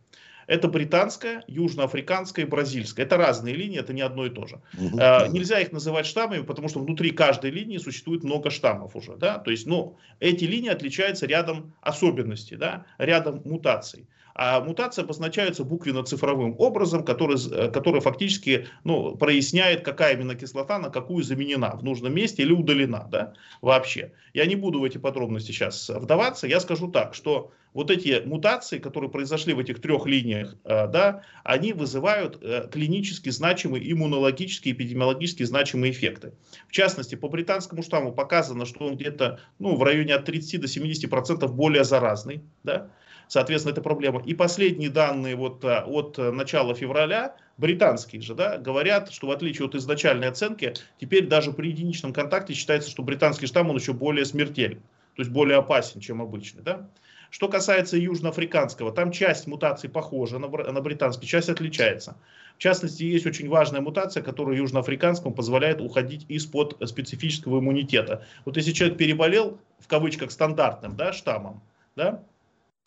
Это 0.48 0.68
британская, 0.68 1.44
южноафриканская 1.48 2.46
и 2.46 2.48
бразильская. 2.48 3.06
Это 3.06 3.18
разные 3.18 3.56
линии, 3.56 3.80
это 3.80 3.94
не 3.94 4.02
одно 4.02 4.26
и 4.26 4.30
то 4.30 4.48
же. 4.48 4.62
Угу. 4.78 5.00
Э, 5.00 5.28
нельзя 5.30 5.60
их 5.60 5.72
называть 5.72 6.06
штаммами, 6.06 6.44
потому 6.44 6.70
что 6.70 6.80
внутри 6.80 7.12
каждой 7.12 7.52
линии 7.52 7.78
существует 7.78 8.24
много 8.24 8.50
штаммов 8.50 8.96
уже. 8.96 9.16
Да? 9.18 9.40
То 9.40 9.52
есть, 9.52 9.68
ну, 9.68 9.98
эти 10.20 10.46
линии 10.46 10.70
отличаются 10.70 11.26
рядом 11.26 11.74
особенностей, 11.82 12.56
да? 12.56 12.86
рядом 12.98 13.42
мутаций. 13.46 14.08
А 14.36 14.62
мутация 14.62 15.04
обозначается 15.04 15.64
буквенно-цифровым 15.64 16.56
образом, 16.58 17.06
который, 17.06 17.38
э, 17.52 17.70
который 17.72 18.02
фактически 18.02 18.68
ну, 18.84 19.16
проясняет, 19.16 19.84
какая 19.84 20.14
аминокислота 20.14 20.80
на 20.80 20.90
какую 20.90 21.24
заменена 21.24 21.76
в 21.76 21.84
нужном 21.84 22.14
месте 22.14 22.44
или 22.44 22.52
удалена 22.52 23.08
да, 23.12 23.34
вообще. 23.62 24.14
Я 24.34 24.46
не 24.46 24.56
буду 24.56 24.80
в 24.80 24.84
эти 24.84 24.98
подробности 24.98 25.52
сейчас 25.52 25.90
вдаваться. 25.90 26.48
Я 26.48 26.60
скажу 26.60 26.90
так, 26.90 27.14
что 27.14 27.52
вот 27.74 27.90
эти 27.92 28.22
мутации, 28.26 28.80
которые 28.80 29.10
произошли 29.10 29.54
в 29.54 29.60
этих 29.60 29.82
трех 29.82 30.06
линиях, 30.06 30.56
э, 30.64 30.88
да, 30.88 31.24
они 31.44 31.74
вызывают 31.74 32.40
э, 32.42 32.68
клинически 32.72 33.30
значимые, 33.30 33.92
иммунологически, 33.92 34.70
эпидемиологически 34.72 35.44
значимые 35.44 35.92
эффекты. 35.92 36.34
В 36.68 36.72
частности, 36.72 37.16
по 37.16 37.30
британскому 37.30 37.84
штамму 37.84 38.14
показано, 38.14 38.66
что 38.66 38.86
он 38.86 38.96
где-то 38.96 39.40
ну, 39.60 39.76
в 39.76 39.84
районе 39.84 40.16
от 40.16 40.26
30 40.26 40.62
до 40.62 40.68
70% 40.68 41.48
более 41.48 41.84
заразный. 41.84 42.42
Да? 42.64 42.90
Соответственно, 43.28 43.74
это 43.74 43.82
проблема. 43.82 44.22
И 44.26 44.34
последние 44.34 44.90
данные 44.90 45.36
вот 45.36 45.64
э, 45.64 45.84
от 45.86 46.18
начала 46.18 46.76
февраля, 46.76 47.36
британские 47.58 48.22
же, 48.22 48.36
да, 48.36 48.58
говорят, 48.58 49.12
что 49.12 49.28
в 49.28 49.32
отличие 49.32 49.68
от 49.68 49.76
изначальной 49.76 50.28
оценки, 50.28 50.74
теперь 51.00 51.28
даже 51.28 51.52
при 51.52 51.70
единичном 51.70 52.14
контакте 52.14 52.54
считается, 52.54 52.90
что 52.90 53.04
британский 53.04 53.48
штамм, 53.48 53.70
он 53.70 53.78
еще 53.78 53.94
более 53.94 54.26
смертельный, 54.26 54.82
то 55.16 55.22
есть 55.22 55.32
более 55.32 55.58
опасен, 55.58 56.00
чем 56.00 56.22
обычный, 56.22 56.64
да. 56.64 56.90
Что 57.30 57.48
касается 57.48 57.98
южноафриканского, 57.98 58.92
там 58.92 59.12
часть 59.12 59.48
мутаций 59.48 59.90
похожа 59.90 60.38
на, 60.38 60.48
британский, 60.48 61.26
часть 61.26 61.50
отличается. 61.50 62.16
В 62.58 62.60
частности, 62.60 63.04
есть 63.04 63.26
очень 63.26 63.50
важная 63.50 63.82
мутация, 63.82 64.22
которая 64.22 64.56
южноафриканскому 64.58 65.34
позволяет 65.34 65.82
уходить 65.82 66.28
из-под 66.30 66.78
специфического 66.88 67.60
иммунитета. 67.60 68.24
Вот 68.46 68.58
если 68.58 68.72
человек 68.72 69.00
переболел, 69.00 69.58
в 69.80 69.88
кавычках, 69.88 70.30
стандартным 70.30 70.96
да, 70.96 71.12
штаммом, 71.12 71.64
да, 71.96 72.22
Э, 72.22 72.33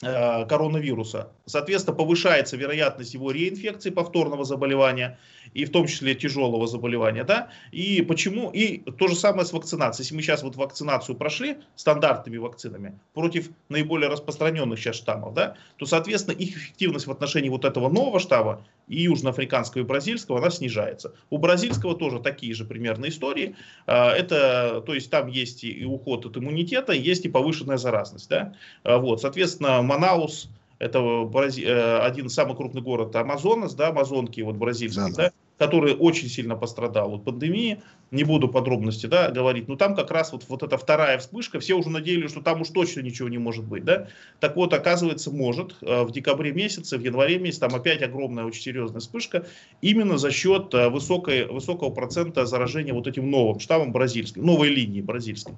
коронавируса. 0.01 1.31
Соответственно, 1.47 1.97
повышается 1.97 2.57
вероятность 2.57 3.15
его 3.15 3.31
реинфекции, 3.31 3.91
повторного 3.91 4.45
заболевания, 4.45 5.19
и 5.55 5.65
в 5.65 5.71
том 5.71 5.87
числе 5.87 6.15
тяжелого 6.15 6.67
заболевания. 6.67 7.25
Да? 7.25 7.49
И 7.73 8.03
почему? 8.03 8.51
И 8.51 8.79
то 8.91 9.09
же 9.09 9.15
самое 9.15 9.47
с 9.47 9.53
вакцинацией. 9.53 10.05
Если 10.05 10.15
мы 10.15 10.23
сейчас 10.23 10.43
вот 10.43 10.57
вакцинацию 10.57 11.17
прошли 11.17 11.57
стандартными 11.77 12.37
вакцинами 12.37 12.99
против 13.15 13.51
наиболее 13.69 14.11
распространенных 14.11 14.79
сейчас 14.79 14.97
штаммов, 14.97 15.33
да, 15.33 15.57
то, 15.79 15.87
соответственно, 15.87 16.35
их 16.35 16.57
эффективность 16.57 17.07
в 17.07 17.11
отношении 17.11 17.49
вот 17.49 17.65
этого 17.65 17.89
нового 17.89 18.21
штамма 18.21 18.67
и 18.89 19.03
южноафриканского, 19.03 19.83
и 19.83 19.85
бразильского, 19.85 20.39
она 20.39 20.51
снижается. 20.51 21.15
У 21.31 21.39
бразильского 21.39 21.97
тоже 21.97 22.21
такие 22.21 22.55
же 22.55 22.65
примерно 22.65 23.07
истории. 23.07 23.57
А, 23.87 24.13
это, 24.13 24.83
то 24.85 24.95
есть 24.95 25.11
там 25.11 25.29
есть 25.29 25.65
и 25.65 25.85
уход 25.85 26.27
от 26.27 26.37
иммунитета, 26.37 26.93
есть 26.93 27.25
и 27.25 27.29
повышенная 27.29 27.79
заразность. 27.79 28.29
Да? 28.29 28.55
А, 28.85 28.99
вот, 28.99 29.23
соответственно, 29.23 29.83
Манаус, 29.87 30.51
это 30.79 31.25
Брази... 31.25 31.63
Э, 31.65 32.01
один 32.01 32.29
самый 32.29 32.57
крупный 32.57 32.83
город 32.83 33.17
Амазонас, 33.17 33.75
да, 33.75 33.89
Амазонки, 33.89 34.41
вот 34.43 34.57
бразильский, 34.57 35.03
да, 35.03 35.09
да. 35.09 35.23
да 35.25 35.33
который 35.59 35.95
очень 35.95 36.29
сильно 36.29 36.57
пострадал 36.57 37.15
от 37.15 37.25
пандемии, 37.25 37.81
не 38.11 38.25
буду 38.25 38.49
подробности 38.49 39.07
да, 39.07 39.31
говорить, 39.31 39.69
но 39.69 39.77
там 39.77 39.97
как 39.97 40.11
раз 40.11 40.33
вот, 40.33 40.45
вот 40.49 40.63
эта 40.63 40.77
вторая 40.77 41.19
вспышка, 41.19 41.59
все 41.61 41.75
уже 41.75 41.91
надеялись, 41.91 42.31
что 42.31 42.41
там 42.41 42.61
уж 42.61 42.69
точно 42.69 43.01
ничего 43.01 43.29
не 43.29 43.39
может 43.39 43.65
быть. 43.65 43.85
Да? 43.85 44.09
Так 44.39 44.57
вот, 44.57 44.73
оказывается, 44.75 45.31
может. 45.31 45.75
Э, 45.83 46.03
в 46.03 46.13
декабре 46.13 46.53
месяце, 46.53 46.99
в 46.99 47.03
январе 47.03 47.39
месяце 47.39 47.61
там 47.61 47.75
опять 47.75 48.03
огромная, 48.03 48.45
очень 48.45 48.63
серьезная 48.63 49.01
вспышка, 49.01 49.47
именно 49.81 50.19
за 50.19 50.31
счет 50.31 50.73
э, 50.75 50.89
высокой, 50.89 51.47
высокого 51.47 51.91
процента 51.91 52.47
заражения 52.47 52.93
вот 52.93 53.07
этим 53.07 53.31
новым 53.31 53.59
штаммом 53.59 53.93
бразильским, 53.93 54.45
новой 54.45 54.69
линии 54.69 55.01
бразильской. 55.01 55.55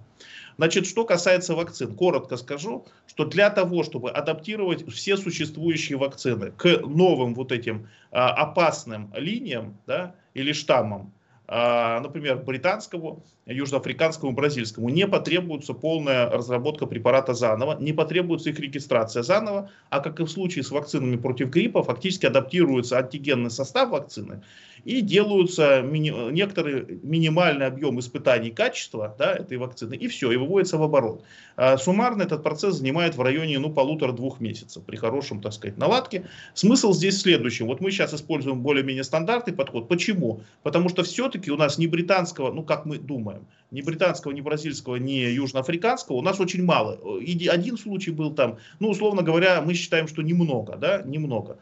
Значит, 0.59 0.87
что 0.89 1.05
касается 1.05 1.55
вакцин, 1.55 1.95
коротко 1.95 2.37
скажу, 2.37 2.85
что 3.07 3.25
для 3.25 3.49
того, 3.49 3.85
чтобы 3.85 4.11
адаптировать 4.11 4.87
все 4.93 5.17
существующие 5.17 5.97
вакцины 5.97 6.51
к 6.51 6.81
новым 6.85 7.35
вот 7.35 7.53
этим 7.53 7.89
а, 8.11 8.31
опасным 8.33 9.13
линиям 9.15 9.79
да, 9.87 10.17
или 10.35 10.53
штаммам, 10.53 11.13
например, 11.49 12.37
британскому, 12.37 13.23
южноафриканскому, 13.47 14.33
бразильскому, 14.33 14.91
не 14.91 15.07
потребуется 15.07 15.73
полная 15.73 16.29
разработка 16.31 16.87
препарата 16.87 17.33
заново, 17.33 17.79
не 17.81 17.93
потребуется 17.95 18.51
их 18.51 18.61
регистрация 18.61 19.23
заново, 19.23 19.71
а 19.89 20.01
как 20.01 20.21
и 20.21 20.25
в 20.25 20.29
случае 20.29 20.63
с 20.63 20.71
вакцинами 20.71 21.17
против 21.17 21.49
гриппа, 21.49 21.83
фактически 21.83 22.27
адаптируется 22.27 22.99
антигенный 22.99 23.51
состав 23.51 23.91
вакцины 23.91 24.43
и 24.85 25.01
делаются 25.01 25.83
мини 25.83 26.13
некоторые 26.33 26.87
минимальный 27.03 27.67
объем 27.67 27.99
испытаний 28.01 28.51
качества 28.51 29.15
да, 29.19 29.35
этой 29.35 29.57
вакцины, 29.59 29.95
и 29.95 30.09
все, 30.09 30.31
и 30.33 30.37
выводится 30.37 30.79
в 30.79 30.83
оборот. 30.83 31.25
А, 31.57 31.77
суммарно 31.77 32.23
этот 32.23 32.43
процесс 32.43 32.77
занимает 32.77 33.17
в 33.17 33.21
районе 33.21 33.59
ну, 33.59 33.71
полутора-двух 33.71 34.41
месяцев 34.41 34.85
при 34.85 34.97
хорошем, 34.97 35.41
так 35.41 35.53
сказать, 35.53 35.77
наладке. 35.77 36.27
Смысл 36.55 36.93
здесь 36.93 37.17
в 37.17 37.21
следующем. 37.21 37.67
Вот 37.67 37.81
мы 37.81 37.91
сейчас 37.91 38.15
используем 38.15 38.61
более-менее 38.61 39.05
стандартный 39.05 39.53
подход. 39.53 39.89
Почему? 39.89 40.41
Потому 40.63 40.89
что 40.89 41.03
все-таки 41.03 41.38
все-таки 41.39 41.51
у 41.53 41.57
нас 41.57 41.79
ни 41.79 41.87
британского, 41.87 42.53
ну 42.53 42.63
как 42.63 42.85
мы 42.85 42.99
думаем, 42.99 43.47
ни 43.71 43.83
британского, 43.83 44.33
ни 44.33 44.41
бразильского, 44.41 44.97
ни 44.97 45.13
южноафриканского 45.13 46.17
у 46.17 46.23
нас 46.23 46.41
очень 46.41 46.65
мало. 46.65 46.99
И 47.21 47.47
один 47.47 47.79
случай 47.79 48.11
был 48.11 48.33
там, 48.35 48.59
ну 48.81 48.89
условно 48.89 49.23
говоря, 49.23 49.63
мы 49.63 49.75
считаем, 49.75 50.09
что 50.09 50.23
немного, 50.23 50.77
да, 50.77 51.03
немного. 51.05 51.59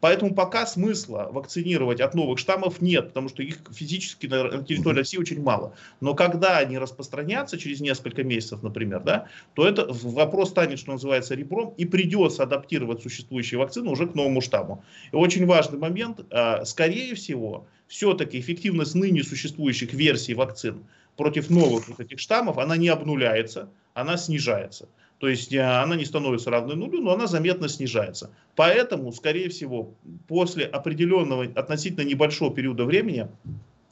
Поэтому 0.00 0.34
пока 0.34 0.66
смысла 0.66 1.30
вакцинировать 1.32 2.00
от 2.02 2.14
новых 2.14 2.38
штаммов 2.38 2.82
нет, 2.82 3.08
потому 3.08 3.30
что 3.30 3.42
их 3.42 3.62
физически 3.72 4.26
на 4.26 4.62
территории 4.62 4.98
России 4.98 5.18
очень 5.18 5.42
мало. 5.42 5.72
Но 6.00 6.14
когда 6.14 6.58
они 6.58 6.76
распространятся 6.76 7.58
через 7.58 7.80
несколько 7.80 8.22
месяцев, 8.22 8.62
например, 8.62 9.00
да, 9.00 9.26
то 9.54 9.66
это 9.66 9.86
вопрос 9.88 10.50
станет, 10.50 10.78
что 10.78 10.92
называется, 10.92 11.34
ребром, 11.34 11.72
и 11.78 11.86
придется 11.86 12.42
адаптировать 12.42 13.02
существующие 13.02 13.58
вакцины 13.58 13.90
уже 13.90 14.06
к 14.06 14.14
новому 14.14 14.42
штамму. 14.42 14.84
И 15.12 15.16
очень 15.16 15.46
важный 15.46 15.78
момент, 15.78 16.20
а, 16.30 16.66
скорее 16.66 17.14
всего, 17.14 17.66
все-таки 17.86 18.40
эффективность 18.40 18.94
ныне 18.94 19.22
существующих 19.22 19.92
версий 19.92 20.34
вакцин 20.34 20.84
против 21.16 21.50
новых 21.50 21.88
вот 21.88 22.00
этих 22.00 22.18
штаммов, 22.18 22.58
она 22.58 22.76
не 22.76 22.88
обнуляется, 22.88 23.68
она 23.94 24.16
снижается. 24.16 24.88
То 25.18 25.28
есть 25.28 25.52
э, 25.52 25.62
она 25.62 25.96
не 25.96 26.04
становится 26.04 26.50
равной 26.50 26.76
нулю, 26.76 27.00
но 27.00 27.12
она 27.12 27.26
заметно 27.26 27.68
снижается. 27.68 28.30
Поэтому, 28.54 29.12
скорее 29.12 29.48
всего, 29.48 29.94
после 30.28 30.66
определенного 30.66 31.44
относительно 31.44 32.04
небольшого 32.04 32.54
периода 32.54 32.84
времени, 32.84 33.28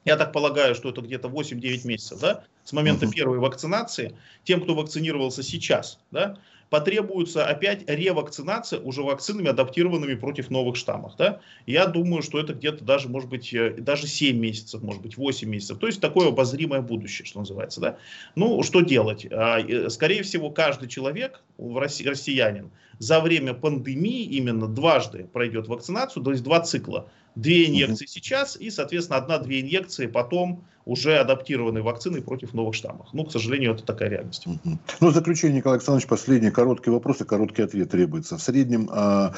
я 0.04 0.16
так 0.16 0.32
полагаю, 0.32 0.74
что 0.74 0.90
это 0.90 1.00
где-то 1.00 1.28
8-9 1.28 1.86
месяцев, 1.86 2.20
да, 2.20 2.44
с 2.62 2.72
момента 2.74 3.10
первой 3.10 3.38
вакцинации, 3.38 4.14
тем, 4.42 4.60
кто 4.60 4.74
вакцинировался 4.74 5.42
сейчас, 5.42 5.98
да, 6.10 6.36
потребуется 6.74 7.46
опять 7.46 7.88
ревакцинация 7.88 8.80
уже 8.80 9.04
вакцинами, 9.04 9.48
адаптированными 9.48 10.16
против 10.16 10.50
новых 10.50 10.74
штаммов. 10.74 11.12
Да? 11.16 11.38
Я 11.66 11.86
думаю, 11.86 12.20
что 12.20 12.40
это 12.40 12.52
где-то 12.52 12.82
даже, 12.82 13.08
может 13.08 13.30
быть, 13.30 13.54
э, 13.54 13.76
даже 13.78 14.08
7 14.08 14.36
месяцев, 14.36 14.82
может 14.82 15.00
быть, 15.00 15.16
8 15.16 15.48
месяцев. 15.48 15.78
То 15.78 15.86
есть 15.86 16.00
такое 16.00 16.30
обозримое 16.30 16.80
будущее, 16.80 17.26
что 17.26 17.38
называется. 17.38 17.80
Да? 17.80 17.96
Ну, 18.34 18.64
что 18.64 18.80
делать? 18.80 19.24
А, 19.30 19.60
скорее 19.88 20.24
всего, 20.24 20.50
каждый 20.50 20.88
человек, 20.88 21.42
россиянин, 21.58 22.70
за 22.98 23.20
время 23.20 23.54
пандемии 23.54 24.24
именно 24.24 24.66
дважды 24.68 25.28
пройдет 25.32 25.68
вакцинацию, 25.68 26.22
то 26.22 26.30
есть 26.30 26.42
два 26.42 26.60
цикла. 26.60 27.08
Две 27.34 27.66
инъекции 27.66 28.06
сейчас 28.06 28.56
и, 28.56 28.70
соответственно, 28.70 29.18
одна-две 29.18 29.60
инъекции 29.60 30.06
потом 30.06 30.64
уже 30.84 31.18
адаптированной 31.18 31.82
вакциной 31.82 32.22
против 32.22 32.54
новых 32.54 32.74
штаммов. 32.74 33.08
Ну, 33.12 33.24
к 33.24 33.32
сожалению, 33.32 33.74
это 33.74 33.84
такая 33.84 34.08
реальность. 34.08 34.46
Ну, 34.46 34.78
в 35.00 35.12
заключение, 35.12 35.56
Николай 35.56 35.78
Александрович, 35.78 36.06
последний 36.06 36.50
короткий 36.50 36.90
вопрос 36.90 37.20
и 37.22 37.24
короткий 37.24 37.62
ответ 37.62 37.90
требуется. 37.90 38.36
В 38.36 38.42
среднем 38.42 38.88
а, 38.92 39.32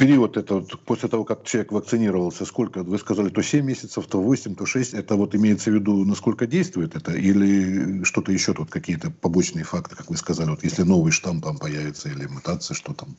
период 0.00 0.36
это 0.36 0.54
вот 0.54 0.80
после 0.80 1.08
того, 1.08 1.24
как 1.24 1.44
человек 1.44 1.72
вакцинировался, 1.72 2.46
сколько, 2.46 2.82
вы 2.82 2.98
сказали, 2.98 3.28
то 3.28 3.42
7 3.42 3.64
месяцев, 3.64 4.06
то 4.06 4.20
8, 4.22 4.54
то 4.56 4.64
6, 4.64 4.94
это 4.94 5.14
вот 5.14 5.34
имеется 5.34 5.70
в 5.70 5.74
виду, 5.74 6.04
насколько 6.06 6.46
действует 6.46 6.96
это, 6.96 7.12
или 7.12 8.02
что-то 8.04 8.32
еще 8.32 8.54
тут, 8.54 8.70
какие-то 8.70 9.10
побочные 9.10 9.64
факты, 9.64 9.96
как 9.96 10.08
вы 10.10 10.16
сказали, 10.16 10.50
вот 10.50 10.64
если 10.64 10.84
новый 10.84 11.12
штамм 11.12 11.42
там 11.42 11.58
появится, 11.58 12.08
или 12.08 12.26
мутация, 12.26 12.74
что 12.74 12.94
там, 12.94 13.16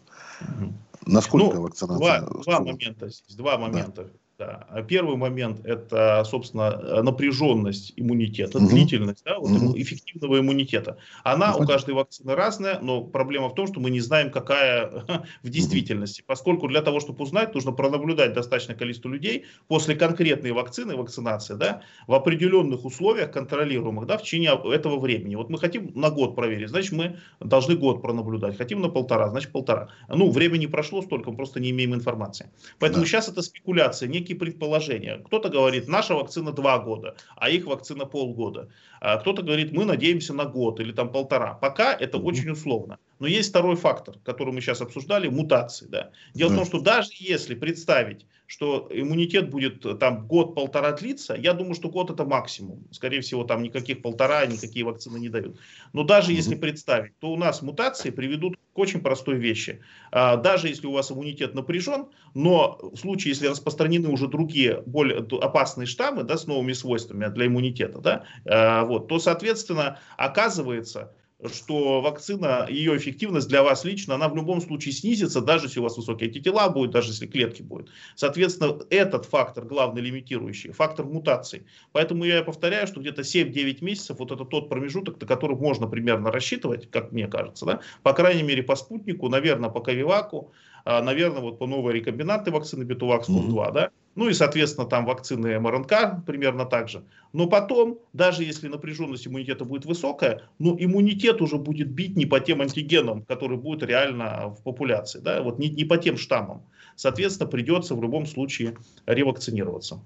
насколько 1.06 1.56
ну, 1.56 1.62
вакцинация? 1.62 2.22
Два, 2.22 2.44
два 2.44 2.60
момента 2.60 3.10
здесь, 3.10 3.36
два 3.36 3.58
момента. 3.58 4.04
Да. 4.04 4.10
Да. 4.42 4.66
А 4.70 4.82
первый 4.82 5.18
момент– 5.18 5.60
это, 5.66 6.24
собственно, 6.26 7.04
напряженность 7.04 7.94
иммунитета, 7.96 8.58
угу. 8.58 8.70
длительность 8.70 9.24
да, 9.24 9.38
вот, 9.38 9.52
угу. 9.52 9.78
эффективного 9.78 10.40
иммунитета. 10.40 10.98
Она 11.24 11.54
угу. 11.54 11.64
у 11.64 11.68
каждой 11.68 11.94
вакцины 11.94 12.34
разная, 12.34 12.80
но 12.80 13.04
проблема 13.04 13.50
в 13.50 13.54
том, 13.54 13.68
что 13.68 13.80
мы 13.80 13.92
не 13.92 14.00
знаем, 14.00 14.32
какая 14.32 15.06
в 15.44 15.50
действительности. 15.50 16.24
Поскольку 16.26 16.68
для 16.68 16.82
того, 16.82 17.00
чтобы 17.00 17.24
узнать, 17.24 17.54
нужно 17.54 17.72
пронаблюдать 17.72 18.34
достаточное 18.34 18.76
количество 18.76 19.10
людей 19.10 19.46
после 19.68 19.94
конкретной 19.94 20.54
вакцины, 20.54 20.96
вакцинации, 20.96 21.54
да, 21.54 21.84
в 22.08 22.14
определенных 22.16 22.84
условиях 22.84 23.32
контролируемых 23.32 24.08
да, 24.08 24.18
в 24.18 24.24
течение 24.24 24.60
этого 24.74 25.00
времени. 25.00 25.36
Вот 25.36 25.52
мы 25.52 25.60
хотим 25.60 25.92
на 25.94 26.10
год 26.10 26.36
проверить, 26.36 26.70
значит, 26.70 26.94
мы 26.94 27.20
должны 27.40 27.76
год 27.76 28.02
пронаблюдать. 28.02 28.58
Хотим 28.58 28.82
на 28.82 28.90
полтора, 28.90 29.30
значит, 29.30 29.52
полтора. 29.52 29.90
Ну, 30.10 30.32
времени 30.32 30.66
прошло 30.66 31.04
столько, 31.04 31.30
мы 31.30 31.38
просто 31.38 31.60
не 31.60 31.70
имеем 31.70 31.94
информации. 31.94 32.50
Поэтому 32.80 33.04
да. 33.04 33.08
сейчас 33.08 33.30
это 33.30 33.44
спекуляция, 33.44 34.10
некий 34.10 34.31
некие 34.32 34.36
предположения. 34.36 35.18
Кто-то 35.26 35.50
говорит, 35.50 35.88
наша 35.88 36.16
вакцина 36.16 36.52
два 36.52 36.80
года, 36.80 37.16
а 37.36 37.50
их 37.50 37.66
вакцина 37.66 38.06
полгода. 38.06 38.68
А 39.02 39.18
кто-то 39.18 39.42
говорит, 39.42 39.72
мы 39.74 39.86
надеемся 39.86 40.34
на 40.34 40.46
год 40.46 40.80
или 40.80 40.92
там 40.92 41.12
полтора. 41.12 41.54
Пока 41.54 41.94
это 41.94 42.18
mm-hmm. 42.18 42.24
очень 42.24 42.50
условно. 42.52 42.98
Но 43.20 43.28
есть 43.28 43.50
второй 43.50 43.76
фактор, 43.76 44.16
который 44.26 44.54
мы 44.54 44.62
сейчас 44.62 44.82
обсуждали, 44.82 45.30
мутации. 45.30 45.88
Да. 45.90 46.10
Дело 46.34 46.50
mm-hmm. 46.50 46.54
в 46.54 46.56
том, 46.56 46.66
что 46.66 46.80
даже 46.82 47.10
если 47.20 47.56
представить, 47.56 48.26
что 48.52 48.90
иммунитет 48.92 49.50
будет 49.50 49.86
э, 49.86 49.96
там 49.96 50.28
год-полтора 50.28 50.92
длиться, 50.92 51.36
я 51.36 51.54
думаю, 51.54 51.74
что 51.74 51.88
год 51.88 52.12
это 52.12 52.26
максимум. 52.26 52.84
Скорее 52.92 53.22
всего, 53.22 53.46
там 53.46 53.64
никаких 53.64 54.02
полтора, 54.02 54.46
никакие 54.46 54.84
вакцины 54.84 55.20
не 55.20 55.30
дают. 55.30 55.58
Но 55.94 56.04
даже 56.04 56.34
если 56.34 56.56
представить, 56.56 57.18
то 57.20 57.32
у 57.32 57.38
нас 57.38 57.62
мутации 57.62 58.10
приведут 58.10 58.58
к 58.74 58.78
очень 58.78 59.00
простой 59.00 59.38
вещи. 59.38 59.82
А, 60.12 60.36
даже 60.36 60.68
если 60.68 60.86
у 60.86 60.92
вас 60.92 61.14
иммунитет 61.14 61.56
напряжен, 61.56 62.08
но 62.34 62.78
в 62.82 62.98
случае, 62.98 63.30
если 63.30 63.48
распространены 63.48 64.10
уже 64.10 64.28
другие 64.28 64.84
более 64.86 65.20
опасные 65.20 65.86
штаммы 65.86 66.24
да, 66.24 66.38
с 66.38 66.46
новыми 66.46 66.74
свойствами 66.74 67.28
для 67.28 67.46
иммунитета, 67.46 68.00
да, 68.00 68.26
а, 68.44 68.84
вот, 68.84 69.08
то, 69.08 69.18
соответственно, 69.20 69.98
оказывается, 70.18 71.14
что 71.50 72.02
вакцина, 72.02 72.68
ее 72.70 72.96
эффективность 72.98 73.48
для 73.48 73.64
вас 73.64 73.84
лично, 73.84 74.16
она 74.16 74.30
в 74.30 74.36
любом 74.36 74.62
случае 74.62 74.94
снизится, 74.94 75.42
даже 75.42 75.66
если 75.66 75.80
у 75.80 75.84
вас 75.84 75.98
высокие 75.98 76.28
антитела 76.28 76.70
будут, 76.70 76.92
даже 76.92 77.10
если 77.10 77.28
клетки 77.28 77.62
будут. 77.62 77.90
Соответственно, 78.16 78.80
этот 78.90 79.26
фактор 79.26 79.66
главный 79.66 80.02
лимитирующий, 80.02 80.72
фактор 80.72 81.06
мутаций. 81.06 81.66
Поэтому 81.92 82.26
я 82.26 82.44
повторяю, 82.44 82.88
что 82.88 83.02
где-то 83.02 83.22
7-9 83.22 83.84
месяцев, 83.84 84.20
вот 84.20 84.32
это 84.32 84.46
тот 84.46 84.70
промежуток, 84.70 85.20
на 85.20 85.28
который 85.28 85.56
можно 85.56 85.88
примерно 85.88 86.32
рассчитывать, 86.32 86.90
как 86.92 87.12
мне 87.12 87.28
кажется, 87.28 87.66
да? 87.66 87.80
по 88.04 88.14
крайней 88.14 88.44
мере 88.44 88.64
по 88.64 88.76
спутнику, 88.76 89.30
наверное, 89.30 89.70
по 89.70 89.82
Ковиваку, 89.82 90.54
наверное, 90.86 91.42
вот 91.42 91.60
по 91.60 91.68
новой 91.68 91.94
рекомбинантной 91.94 92.54
вакцины 92.54 92.84
Бетувакс 92.84 93.28
2, 93.28 93.38
mm-hmm. 93.38 93.74
да, 93.74 93.90
ну 94.16 94.28
и, 94.28 94.34
соответственно, 94.34 94.88
там 94.88 95.06
вакцины 95.06 95.60
МРНК 95.60 96.26
примерно 96.26 96.66
так 96.66 96.90
же. 96.90 97.04
Но 97.32 97.48
потом, 97.48 98.00
даже 98.12 98.44
если 98.44 98.68
напряженность 98.68 99.26
иммунитета 99.26 99.64
будет 99.64 99.86
высокая, 99.86 100.42
но 100.60 100.76
иммунитет 100.78 101.42
уже 101.42 101.58
будет 101.58 101.90
бить 101.90 102.18
не 102.18 102.26
по 102.26 102.40
тем 102.40 102.62
антигенам, 102.62 103.24
которые 103.24 103.58
будут 103.58 103.84
реально 103.84 104.50
в 104.50 104.64
популяции, 104.64 105.20
да, 105.20 105.42
вот 105.42 105.60
не, 105.60 105.70
не 105.70 105.86
по 105.86 105.98
тем 105.98 106.18
штаммам. 106.18 106.64
Соответственно, 106.96 107.50
придется 107.50 107.96
в 107.96 108.02
любом 108.02 108.26
случае 108.26 108.76
ревакцинироваться. 109.06 110.02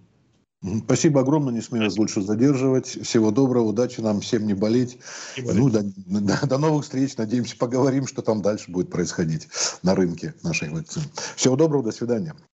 Спасибо 0.85 1.21
огромное, 1.21 1.53
не 1.53 1.61
смею 1.61 1.85
вас 1.85 1.95
больше 1.95 2.21
задерживать. 2.21 2.87
Всего 2.87 3.31
доброго, 3.31 3.65
удачи 3.65 4.01
нам 4.01 4.21
всем 4.21 4.45
не 4.47 4.53
болеть. 4.53 4.97
Не 5.37 5.43
болеть. 5.43 5.59
Ну, 5.59 5.69
до, 5.69 5.83
до, 6.21 6.47
до 6.47 6.57
новых 6.57 6.83
встреч. 6.83 7.17
Надеемся, 7.17 7.55
поговорим, 7.57 8.07
что 8.07 8.21
там 8.21 8.41
дальше 8.41 8.71
будет 8.71 8.89
происходить 8.89 9.47
на 9.83 9.95
рынке 9.95 10.33
нашей 10.43 10.69
вакцины. 10.69 11.05
Всего 11.35 11.55
доброго, 11.55 11.83
до 11.83 11.91
свидания. 11.91 12.35